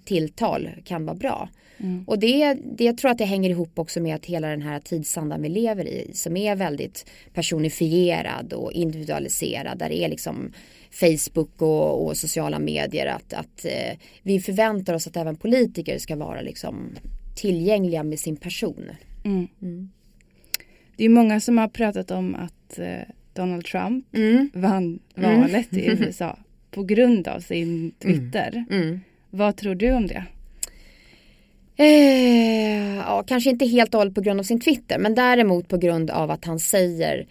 tilltal 0.08 0.70
kan 0.84 1.06
vara 1.06 1.16
bra. 1.16 1.48
Mm. 1.78 2.04
Och 2.06 2.18
det, 2.18 2.54
det 2.54 2.84
jag 2.84 2.98
tror 2.98 3.10
att 3.10 3.18
det 3.18 3.24
hänger 3.24 3.50
ihop 3.50 3.78
också 3.78 4.00
med 4.00 4.14
att 4.14 4.26
hela 4.26 4.48
den 4.48 4.62
här 4.62 4.80
tidsandan 4.80 5.42
vi 5.42 5.48
lever 5.48 5.84
i 5.84 6.10
som 6.14 6.36
är 6.36 6.56
väldigt 6.56 7.06
personifierad 7.34 8.52
och 8.52 8.72
individualiserad 8.72 9.78
där 9.78 9.88
det 9.88 10.04
är 10.04 10.08
liksom 10.08 10.52
Facebook 10.90 11.62
och, 11.62 12.06
och 12.06 12.16
sociala 12.16 12.58
medier 12.58 13.06
att, 13.06 13.32
att 13.32 13.64
eh, 13.64 13.98
vi 14.22 14.40
förväntar 14.40 14.94
oss 14.94 15.06
att 15.06 15.16
även 15.16 15.36
politiker 15.36 15.98
ska 15.98 16.16
vara 16.16 16.40
liksom 16.40 16.90
tillgängliga 17.36 18.02
med 18.02 18.18
sin 18.18 18.36
person. 18.36 18.90
Mm. 19.24 19.48
Mm. 19.62 19.90
Det 20.96 21.04
är 21.04 21.08
många 21.08 21.40
som 21.40 21.58
har 21.58 21.68
pratat 21.68 22.10
om 22.10 22.34
att 22.34 22.78
eh, 22.78 23.14
Donald 23.32 23.64
Trump 23.64 24.16
mm. 24.16 24.50
vann 24.54 24.98
mm. 25.16 25.40
valet 25.40 25.72
i 25.72 25.86
USA 25.86 26.38
på 26.70 26.82
grund 26.82 27.28
av 27.28 27.40
sin 27.40 27.90
Twitter. 27.98 28.64
Mm. 28.70 29.00
Vad 29.30 29.56
tror 29.56 29.74
du 29.74 29.92
om 29.92 30.06
det? 30.06 30.24
Eh, 31.76 32.96
ja, 32.96 33.24
kanske 33.26 33.50
inte 33.50 33.66
helt 33.66 33.94
och 33.94 33.98
hållet 33.98 34.14
på 34.14 34.20
grund 34.20 34.40
av 34.40 34.44
sin 34.44 34.60
Twitter 34.60 34.98
men 34.98 35.14
däremot 35.14 35.68
på 35.68 35.76
grund 35.76 36.10
av 36.10 36.30
att 36.30 36.44
han 36.44 36.58
säger 36.58 37.26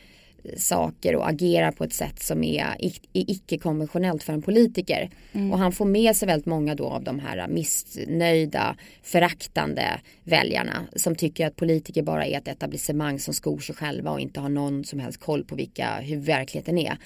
saker 0.58 1.16
och 1.16 1.30
agerar 1.30 1.72
på 1.72 1.84
ett 1.84 1.94
sätt 1.94 2.24
som 2.24 2.44
är 2.44 2.76
icke-konventionellt 3.14 4.24
för 4.24 4.34
en 4.34 4.42
politiker. 4.42 5.10
Mm. 5.34 5.52
Och 5.52 5.60
han 5.60 5.72
får 5.72 5.86
med 5.86 6.16
sig 6.16 6.28
väldigt 6.28 6.46
många 6.46 6.76
då 6.76 6.86
av 6.86 7.04
de 7.04 7.20
här 7.20 7.48
missnöjda, 7.48 8.76
föraktande 9.04 10.00
väljarna 10.24 10.88
som 10.96 11.16
tycker 11.16 11.48
att 11.48 11.56
politiker 11.56 12.04
bara 12.04 12.26
är 12.26 12.38
ett 12.38 12.48
etablissemang 12.48 13.20
som 13.20 13.34
skor 13.34 13.60
sig 13.60 13.76
själva 13.76 14.12
och 14.12 14.20
inte 14.20 14.40
har 14.40 14.50
någon 14.50 14.84
som 14.84 15.00
helst 15.00 15.20
koll 15.20 15.44
på 15.44 15.56
vilka, 15.56 15.96
hur 15.96 16.18
verkligheten 16.18 16.78
är. 16.78 16.98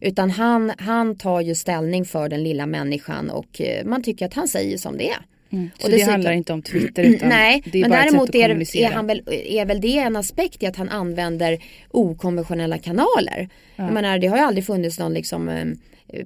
Utan 0.00 0.30
han, 0.30 0.72
han 0.78 1.18
tar 1.18 1.40
ju 1.40 1.54
ställning 1.54 2.04
för 2.04 2.28
den 2.28 2.42
lilla 2.42 2.66
människan 2.66 3.30
och 3.30 3.60
eh, 3.60 3.84
man 3.84 4.02
tycker 4.02 4.26
att 4.26 4.34
han 4.34 4.48
säger 4.48 4.78
som 4.78 4.96
det 4.98 5.10
är. 5.10 5.18
Mm. 5.50 5.70
Så 5.78 5.86
och 5.86 5.90
det 5.92 6.02
handlar 6.02 6.32
inte 6.32 6.52
om 6.52 6.62
Twitter 6.62 7.02
utan 7.14 7.28
Nej, 7.28 7.62
det 7.64 7.78
är 7.78 7.82
men 7.82 7.90
bara 7.90 8.02
däremot 8.02 8.34
är, 8.34 8.76
är, 8.76 8.90
han 8.90 9.06
väl, 9.06 9.22
är 9.30 9.64
väl 9.64 9.80
det 9.80 9.98
en 9.98 10.16
aspekt 10.16 10.62
i 10.62 10.66
att 10.66 10.76
han 10.76 10.88
använder 10.88 11.58
okonventionella 11.90 12.78
kanaler. 12.78 13.48
Ja. 13.76 13.84
Jag 13.84 13.92
menar, 13.92 14.18
det 14.18 14.26
har 14.26 14.36
ju 14.36 14.42
aldrig 14.42 14.66
funnits 14.66 14.98
någon 14.98 15.14
liksom 15.14 15.48
eh, 15.48 15.66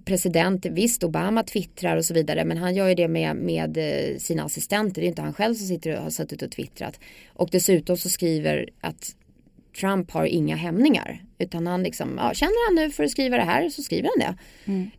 president, 0.04 0.66
visst 0.66 1.04
Obama 1.04 1.42
twittrar 1.42 1.96
och 1.96 2.04
så 2.04 2.14
vidare 2.14 2.44
men 2.44 2.56
han 2.56 2.74
gör 2.74 2.88
ju 2.88 2.94
det 2.94 3.08
med, 3.08 3.36
med 3.36 3.78
eh, 3.78 4.18
sina 4.18 4.44
assistenter, 4.44 5.00
det 5.00 5.06
är 5.06 5.08
inte 5.08 5.22
han 5.22 5.34
själv 5.34 5.54
som 5.54 5.66
sitter 5.66 5.96
och 5.96 6.02
har 6.02 6.10
suttit 6.10 6.42
och 6.42 6.50
twittrat. 6.50 7.00
Och 7.34 7.48
dessutom 7.52 7.96
så 7.96 8.08
skriver 8.08 8.68
att 8.80 9.14
Trump 9.80 10.10
har 10.10 10.26
inga 10.26 10.56
hämningar. 10.56 11.24
Utan 11.38 11.66
han 11.66 11.82
liksom, 11.82 12.14
ja, 12.18 12.34
känner 12.34 12.68
han 12.68 12.74
nu 12.74 12.90
för 12.90 13.04
att 13.04 13.10
skriva 13.10 13.36
det 13.36 13.42
här 13.42 13.68
så 13.68 13.82
skriver 13.82 14.08
han 14.16 14.18
det. 14.18 14.38
Mm. 14.72 14.90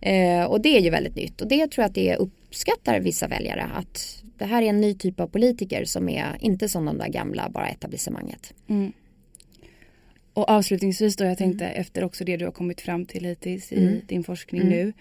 Eh, 0.41 0.45
och 0.45 0.61
det 0.61 0.77
är 0.77 0.81
ju 0.81 0.89
väldigt 0.89 1.15
nytt 1.15 1.41
och 1.41 1.47
det 1.47 1.71
tror 1.71 1.83
jag 1.83 1.89
att 1.89 1.95
det 1.95 2.15
uppskattar 2.15 2.99
vissa 2.99 3.27
väljare. 3.27 3.63
Att 3.75 4.23
det 4.37 4.45
här 4.45 4.61
är 4.61 4.65
en 4.65 4.81
ny 4.81 4.93
typ 4.93 5.19
av 5.19 5.27
politiker 5.27 5.85
som 5.85 6.09
är 6.09 6.37
inte 6.39 6.69
som 6.69 6.85
de 6.85 6.97
där 6.97 7.07
gamla 7.07 7.49
bara 7.49 7.69
etablissemanget. 7.69 8.53
Mm. 8.67 8.91
Och 10.33 10.49
avslutningsvis 10.49 11.15
då, 11.15 11.23
jag 11.23 11.37
tänkte 11.37 11.65
mm. 11.65 11.81
efter 11.81 12.03
också 12.03 12.23
det 12.23 12.37
du 12.37 12.45
har 12.45 12.51
kommit 12.51 12.81
fram 12.81 13.05
till 13.05 13.25
hittills 13.25 13.71
i 13.71 13.83
mm. 13.83 14.01
din 14.07 14.23
forskning 14.23 14.61
mm. 14.61 14.73
nu. 14.73 14.93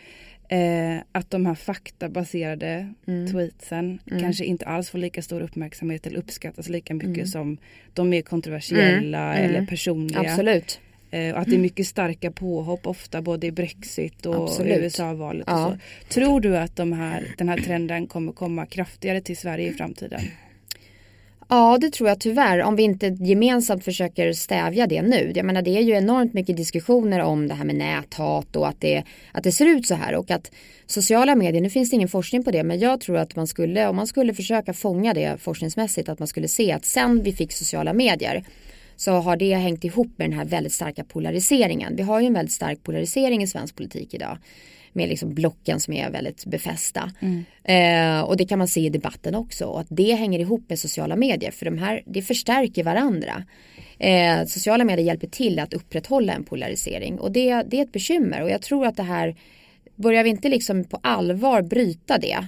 Eh, 0.53 1.03
att 1.13 1.31
de 1.31 1.47
här 1.47 1.55
faktabaserade 1.55 2.93
mm. 3.07 3.33
tweetsen 3.33 3.99
mm. 4.11 4.23
kanske 4.23 4.45
inte 4.45 4.67
alls 4.67 4.91
får 4.91 4.99
lika 4.99 5.23
stor 5.23 5.41
uppmärksamhet 5.41 6.07
eller 6.07 6.19
uppskattas 6.19 6.69
lika 6.69 6.95
mycket 6.95 7.17
mm. 7.17 7.27
som 7.27 7.59
de 7.95 8.09
mer 8.09 8.23
kontroversiella 8.23 9.37
mm. 9.37 9.51
eller 9.51 9.67
personliga. 9.67 10.21
Absolut. 10.21 10.81
Eh, 11.11 11.35
och 11.35 11.41
att 11.41 11.47
det 11.47 11.55
är 11.55 11.59
mycket 11.59 11.87
starka 11.87 12.31
påhopp 12.31 12.87
ofta 12.87 13.23
både 13.23 13.47
i 13.47 13.53
Brexit 13.53 14.27
och 14.27 14.51
USA-valet. 14.65 15.45
Ja. 15.47 15.77
Tror 16.09 16.41
du 16.41 16.57
att 16.57 16.77
de 16.77 16.93
här, 16.93 17.35
den 17.39 17.49
här 17.49 17.59
trenden 17.59 18.07
kommer 18.07 18.33
komma 18.33 18.67
kraftigare 18.67 19.21
till 19.21 19.37
Sverige 19.37 19.71
i 19.71 19.73
framtiden? 19.73 20.21
Ja, 21.53 21.79
det 21.81 21.91
tror 21.91 22.09
jag 22.09 22.21
tyvärr. 22.21 22.63
Om 22.63 22.77
vi 22.77 22.83
inte 22.83 23.07
gemensamt 23.07 23.85
försöker 23.85 24.33
stävja 24.33 24.87
det 24.87 25.03
nu. 25.03 25.33
Jag 25.35 25.47
menar, 25.47 25.63
det 25.63 25.77
är 25.77 25.81
ju 25.81 25.93
enormt 25.93 26.33
mycket 26.33 26.57
diskussioner 26.57 27.21
om 27.21 27.49
det 27.49 27.55
här 27.55 27.65
med 27.65 27.75
näthat 27.75 28.57
och 28.57 28.69
att 28.69 28.81
det, 28.81 29.05
att 29.33 29.45
det 29.45 29.53
ser 29.53 29.67
ut 29.67 29.87
så 29.87 29.95
här. 29.95 30.15
Och 30.15 30.31
att 30.31 30.51
sociala 30.87 31.35
medier, 31.35 31.63
nu 31.63 31.71
finns 31.71 31.91
det 31.91 31.97
ingen 31.97 32.09
forskning 32.09 32.45
på 32.45 32.51
det, 32.51 32.63
men 32.63 32.79
jag 32.79 33.01
tror 33.01 33.17
att 33.17 33.37
man 33.37 33.47
skulle, 33.47 33.89
om 33.89 33.97
man 33.97 34.07
skulle 34.07 34.35
försöka 34.35 34.73
fånga 34.73 35.15
det 35.15 35.41
forskningsmässigt, 35.41 36.09
att 36.09 36.19
man 36.19 36.29
skulle 36.29 36.49
se 36.49 36.73
att 36.73 36.85
sen 36.85 37.23
vi 37.23 37.33
fick 37.33 37.53
sociala 37.53 37.93
medier 37.93 38.45
så 38.97 39.13
har 39.13 39.37
det 39.37 39.55
hängt 39.55 39.85
ihop 39.85 40.09
med 40.17 40.31
den 40.31 40.39
här 40.39 40.45
väldigt 40.45 40.73
starka 40.73 41.05
polariseringen. 41.05 41.97
Vi 41.97 42.03
har 42.03 42.21
ju 42.21 42.27
en 42.27 42.35
väldigt 42.35 42.55
stark 42.55 42.83
polarisering 42.83 43.43
i 43.43 43.47
svensk 43.47 43.77
politik 43.77 44.15
idag 44.15 44.39
med 44.93 45.09
liksom 45.09 45.35
blocken 45.35 45.81
som 45.81 45.95
är 45.95 46.11
väldigt 46.11 46.45
befästa. 46.47 47.11
Mm. 47.21 47.45
Eh, 47.65 48.25
och 48.25 48.37
det 48.37 48.45
kan 48.45 48.59
man 48.59 48.69
se 48.69 48.81
i 48.81 48.89
debatten 48.89 49.35
också. 49.35 49.67
Och 49.67 49.81
att 49.81 49.87
det 49.91 50.15
hänger 50.15 50.39
ihop 50.39 50.63
med 50.69 50.79
sociala 50.79 51.17
medier. 51.17 51.51
För 51.51 51.65
de 51.65 51.79
här, 51.79 52.03
det 52.07 52.23
förstärker 52.23 52.85
varandra. 52.85 53.45
Eh, 53.99 54.45
sociala 54.47 54.85
medier 54.85 55.07
hjälper 55.07 55.27
till 55.27 55.59
att 55.59 55.75
upprätthålla 55.75 56.33
en 56.33 56.45
polarisering. 56.45 57.19
Och 57.19 57.33
det, 57.33 57.63
det 57.63 57.79
är 57.79 57.83
ett 57.83 57.93
bekymmer. 57.93 58.43
Och 58.43 58.51
jag 58.51 58.63
tror 58.63 58.87
att 58.87 58.97
det 58.97 59.03
här, 59.03 59.37
börjar 59.97 60.25
vi 60.25 60.31
inte 60.31 60.49
liksom 60.49 60.85
på 60.85 60.99
allvar 61.03 61.63
bryta 61.63 62.19
det 62.19 62.47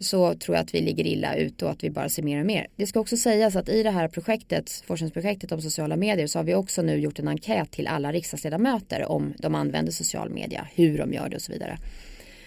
så 0.00 0.34
tror 0.34 0.56
jag 0.56 0.62
att 0.62 0.74
vi 0.74 0.80
ligger 0.80 1.06
illa 1.06 1.34
ut 1.34 1.62
och 1.62 1.70
att 1.70 1.84
vi 1.84 1.90
bara 1.90 2.08
ser 2.08 2.22
mer 2.22 2.40
och 2.40 2.46
mer. 2.46 2.66
Det 2.76 2.86
ska 2.86 3.00
också 3.00 3.16
sägas 3.16 3.56
att 3.56 3.68
i 3.68 3.82
det 3.82 3.90
här 3.90 4.08
projektet, 4.08 4.82
forskningsprojektet 4.86 5.52
om 5.52 5.62
sociala 5.62 5.96
medier 5.96 6.26
så 6.26 6.38
har 6.38 6.44
vi 6.44 6.54
också 6.54 6.82
nu 6.82 6.98
gjort 6.98 7.18
en 7.18 7.28
enkät 7.28 7.70
till 7.70 7.86
alla 7.86 8.12
riksdagsledamöter 8.12 9.04
om 9.04 9.34
de 9.38 9.54
använder 9.54 9.92
social 9.92 10.30
media, 10.30 10.68
hur 10.74 10.98
de 10.98 11.12
gör 11.12 11.28
det 11.28 11.36
och 11.36 11.42
så 11.42 11.52
vidare. 11.52 11.78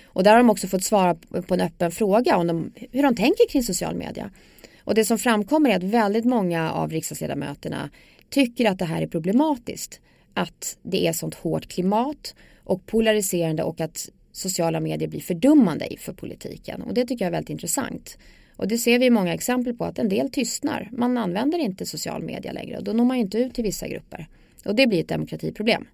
Och 0.06 0.24
där 0.24 0.32
har 0.32 0.38
de 0.38 0.50
också 0.50 0.68
fått 0.68 0.84
svara 0.84 1.16
på 1.48 1.54
en 1.54 1.62
öppen 1.62 1.92
fråga 1.92 2.38
om 2.38 2.48
de, 2.48 2.72
hur 2.92 3.04
de 3.04 3.16
tänker 3.16 3.50
kring 3.50 3.64
social 3.64 3.96
media. 3.96 4.32
Och 4.80 4.96
det 4.96 5.06
som 5.06 5.18
framkommer 5.18 5.70
är 5.70 5.76
att 5.76 5.84
väldigt 5.84 6.26
många 6.26 6.72
av 6.72 6.92
riksdagsledamöterna 6.92 7.90
tycker 8.30 8.70
att 8.70 8.80
det 8.80 8.86
här 8.86 9.02
är 9.02 9.08
problematiskt. 9.08 10.00
Att 10.34 10.78
det 10.84 11.08
är 11.08 11.14
sånt 11.14 11.36
hårt 11.36 11.68
klimat 11.68 12.36
och 12.64 12.86
polariserande 12.86 13.64
och 13.64 13.82
att 13.82 14.10
sociala 14.36 14.80
medier 14.80 15.10
blir 15.10 15.22
fördummande 15.22 15.88
för 16.00 16.14
politiken. 16.14 16.82
Och 16.82 16.94
det 16.94 17.06
tycker 17.06 17.26
jag 17.26 17.28
är 17.28 17.32
väldigt 17.32 17.50
intressant. 17.50 18.18
Och 18.56 18.68
det 18.68 18.78
ser 18.78 19.00
vi 19.00 19.10
många 19.10 19.34
exempel 19.34 19.74
på 19.74 19.86
att 19.86 20.00
en 20.00 20.10
del 20.10 20.30
tystnar. 20.30 20.90
Man 20.92 21.18
använder 21.18 21.60
inte 21.60 21.86
social 21.86 22.24
media 22.24 22.52
längre 22.52 22.78
och 22.78 22.84
då 22.84 22.94
når 22.94 23.06
man 23.06 23.18
inte 23.18 23.38
ut 23.38 23.54
till 23.54 23.64
vissa 23.64 23.88
grupper. 23.88 24.28
Och 24.66 24.76
det 24.76 24.88
blir 24.88 25.00
ett 25.00 25.08
demokratiproblem. 25.08 25.86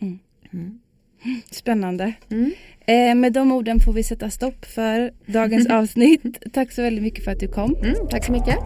Mm. 0.00 0.18
Mm. 0.52 0.80
Spännande. 1.50 2.12
Mm. 2.30 2.52
Eh, 2.86 3.14
med 3.14 3.32
de 3.32 3.52
orden 3.52 3.80
får 3.80 3.92
vi 3.92 4.02
sätta 4.02 4.30
stopp 4.30 4.64
för 4.64 5.12
dagens 5.26 5.66
avsnitt. 5.70 6.52
Tack 6.52 6.72
så 6.72 6.82
väldigt 6.82 7.02
mycket 7.02 7.24
för 7.24 7.30
att 7.30 7.40
du 7.40 7.48
kom. 7.48 7.76
Mm, 7.76 8.08
tack 8.10 8.24
så 8.24 8.32
mycket. 8.32 8.56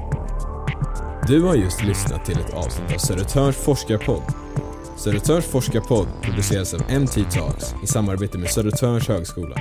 Du 1.29 1.43
har 1.43 1.55
just 1.55 1.85
lyssnat 1.85 2.25
till 2.25 2.39
ett 2.39 2.55
avsnitt 2.55 2.95
av 2.95 2.99
Södertörns 2.99 3.57
forskarpodd 3.57 4.46
Södertörns 4.97 5.45
forskarpodd 5.45 6.09
produceras 6.23 6.75
av 6.75 6.81
MT 6.81 7.31
Talks 7.31 7.75
i 7.85 7.87
samarbete 7.87 8.39
med 8.39 8.51
Södertörns 8.51 9.09
högskola. 9.09 9.57